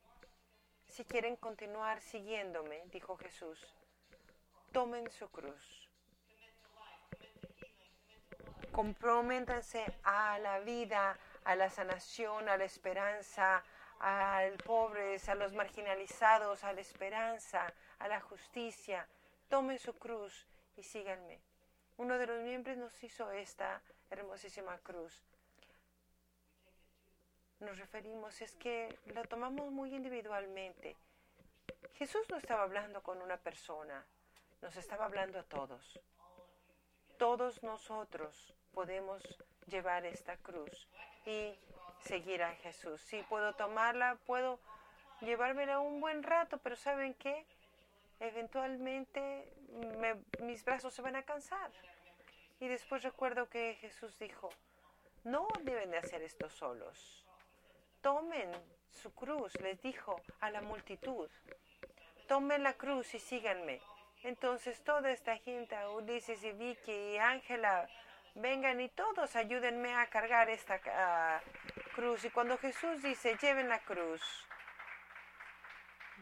Si 0.86 1.04
quieren 1.04 1.36
continuar 1.36 2.00
siguiéndome, 2.00 2.82
dijo 2.86 3.16
Jesús, 3.16 3.74
tomen 4.72 5.10
su 5.10 5.28
cruz. 5.30 5.90
Comprométanse 8.72 9.84
a 10.02 10.38
la 10.38 10.58
vida, 10.60 11.18
a 11.44 11.54
la 11.54 11.70
sanación, 11.70 12.48
a 12.48 12.56
la 12.56 12.64
esperanza, 12.64 13.62
al 14.00 14.56
pobres, 14.58 15.28
a 15.28 15.34
los 15.34 15.52
marginalizados, 15.52 16.64
a 16.64 16.72
la 16.72 16.80
esperanza, 16.80 17.72
a 17.98 18.08
la 18.08 18.20
justicia. 18.20 19.06
Tomen 19.48 19.78
su 19.78 19.94
cruz 19.94 20.46
y 20.76 20.82
síganme. 20.82 21.40
Uno 21.96 22.18
de 22.18 22.26
los 22.26 22.42
miembros 22.42 22.76
nos 22.76 23.04
hizo 23.04 23.30
esta 23.30 23.80
hermosísima 24.18 24.78
cruz 24.78 25.22
nos 27.64 27.78
referimos 27.78 28.40
es 28.42 28.54
que 28.56 28.98
lo 29.14 29.24
tomamos 29.24 29.70
muy 29.70 29.94
individualmente. 29.94 30.96
Jesús 31.94 32.28
no 32.28 32.36
estaba 32.36 32.62
hablando 32.62 33.02
con 33.02 33.22
una 33.22 33.36
persona, 33.38 34.04
nos 34.60 34.76
estaba 34.76 35.06
hablando 35.06 35.38
a 35.38 35.44
todos. 35.44 36.00
todos 37.16 37.62
nosotros 37.62 38.52
podemos 38.72 39.22
llevar 39.66 40.04
esta 40.04 40.36
cruz 40.36 40.88
y 41.24 41.54
seguir 42.00 42.42
a 42.42 42.54
Jesús. 42.56 43.00
Si 43.00 43.22
puedo 43.22 43.54
tomarla, 43.54 44.18
puedo 44.26 44.58
llevármela 45.20 45.78
un 45.78 46.00
buen 46.00 46.22
rato, 46.22 46.58
pero 46.58 46.74
¿saben 46.76 47.14
qué? 47.14 47.46
Eventualmente 48.18 49.54
mis 50.40 50.64
brazos 50.64 50.92
se 50.92 51.02
van 51.02 51.16
a 51.16 51.22
cansar. 51.22 51.70
Y 52.60 52.68
después 52.68 53.02
recuerdo 53.02 53.48
que 53.48 53.74
Jesús 53.80 54.18
dijo, 54.18 54.50
no 55.24 55.48
deben 55.62 55.90
de 55.90 55.98
hacer 55.98 56.22
esto 56.22 56.48
solos. 56.48 57.26
Tomen 58.00 58.50
su 58.90 59.14
cruz, 59.14 59.58
les 59.60 59.80
dijo 59.82 60.20
a 60.40 60.50
la 60.50 60.60
multitud. 60.60 61.30
Tomen 62.28 62.62
la 62.62 62.74
cruz 62.74 63.14
y 63.14 63.18
síganme. 63.18 63.80
Entonces 64.22 64.82
toda 64.84 65.10
esta 65.10 65.36
gente, 65.38 65.76
Ulises 65.88 66.42
y 66.44 66.52
Vicky 66.52 66.92
y 66.92 67.18
Ángela, 67.18 67.88
vengan 68.34 68.80
y 68.80 68.88
todos 68.88 69.36
ayúdenme 69.36 69.94
a 69.94 70.06
cargar 70.08 70.48
esta 70.50 70.80
ah, 70.86 71.40
cruz. 71.94 72.24
Y 72.24 72.30
cuando 72.30 72.58
Jesús 72.58 73.02
dice, 73.02 73.36
lleven 73.40 73.68
la 73.68 73.80
cruz, 73.80 74.22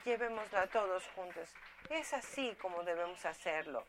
llevémosla 0.04 0.66
todos 0.68 1.06
juntos. 1.08 1.54
Es 1.90 2.12
así 2.12 2.56
como 2.60 2.82
debemos 2.82 3.24
hacerlo. 3.24 3.84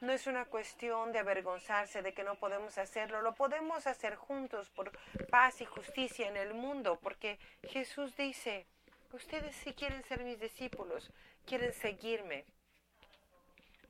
No 0.00 0.12
es 0.12 0.26
una 0.26 0.44
cuestión 0.44 1.12
de 1.12 1.20
avergonzarse 1.20 2.02
de 2.02 2.12
que 2.12 2.24
no 2.24 2.34
podemos 2.34 2.76
hacerlo, 2.78 3.22
lo 3.22 3.34
podemos 3.34 3.86
hacer 3.86 4.16
juntos 4.16 4.68
por 4.70 4.92
paz 5.28 5.60
y 5.60 5.64
justicia 5.64 6.28
en 6.28 6.36
el 6.36 6.54
mundo, 6.54 6.98
porque 7.02 7.38
Jesús 7.62 8.16
dice, 8.16 8.66
ustedes 9.12 9.54
si 9.56 9.72
quieren 9.72 10.02
ser 10.04 10.24
mis 10.24 10.40
discípulos, 10.40 11.10
quieren 11.46 11.72
seguirme, 11.72 12.44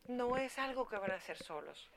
no 0.06 0.36
es 0.36 0.58
algo 0.58 0.86
que 0.88 0.98
van 0.98 1.12
a 1.12 1.16
hacer 1.16 1.38
solos. 1.38 1.88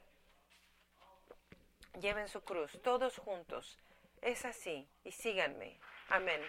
Lleven 1.99 2.27
su 2.27 2.41
cruz, 2.41 2.79
todos 2.81 3.17
juntos. 3.17 3.77
Es 4.21 4.45
así, 4.45 4.87
y 5.03 5.11
síganme. 5.11 5.77
Amén. 6.09 6.41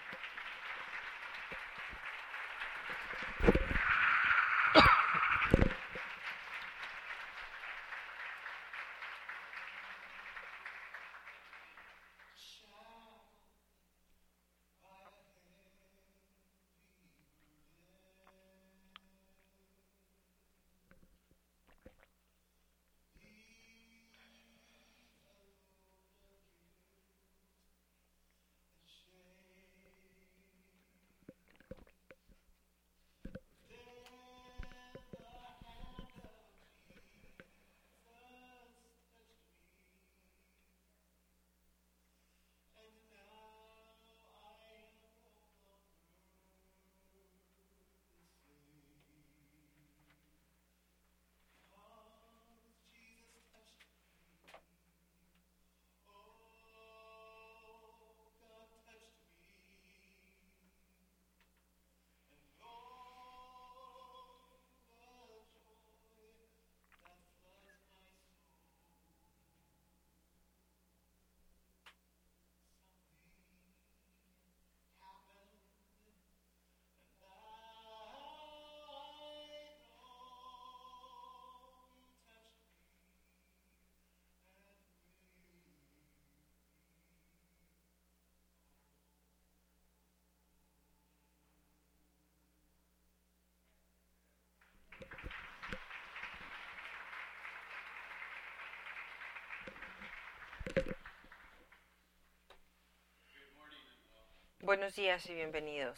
Buenos 104.68 104.96
días 104.96 105.24
y 105.31 105.35
bienvenidos. 105.35 105.96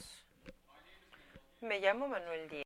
Me 1.60 1.80
llamo 1.80 2.06
Manuel 2.06 2.48
Díaz. 2.48 2.58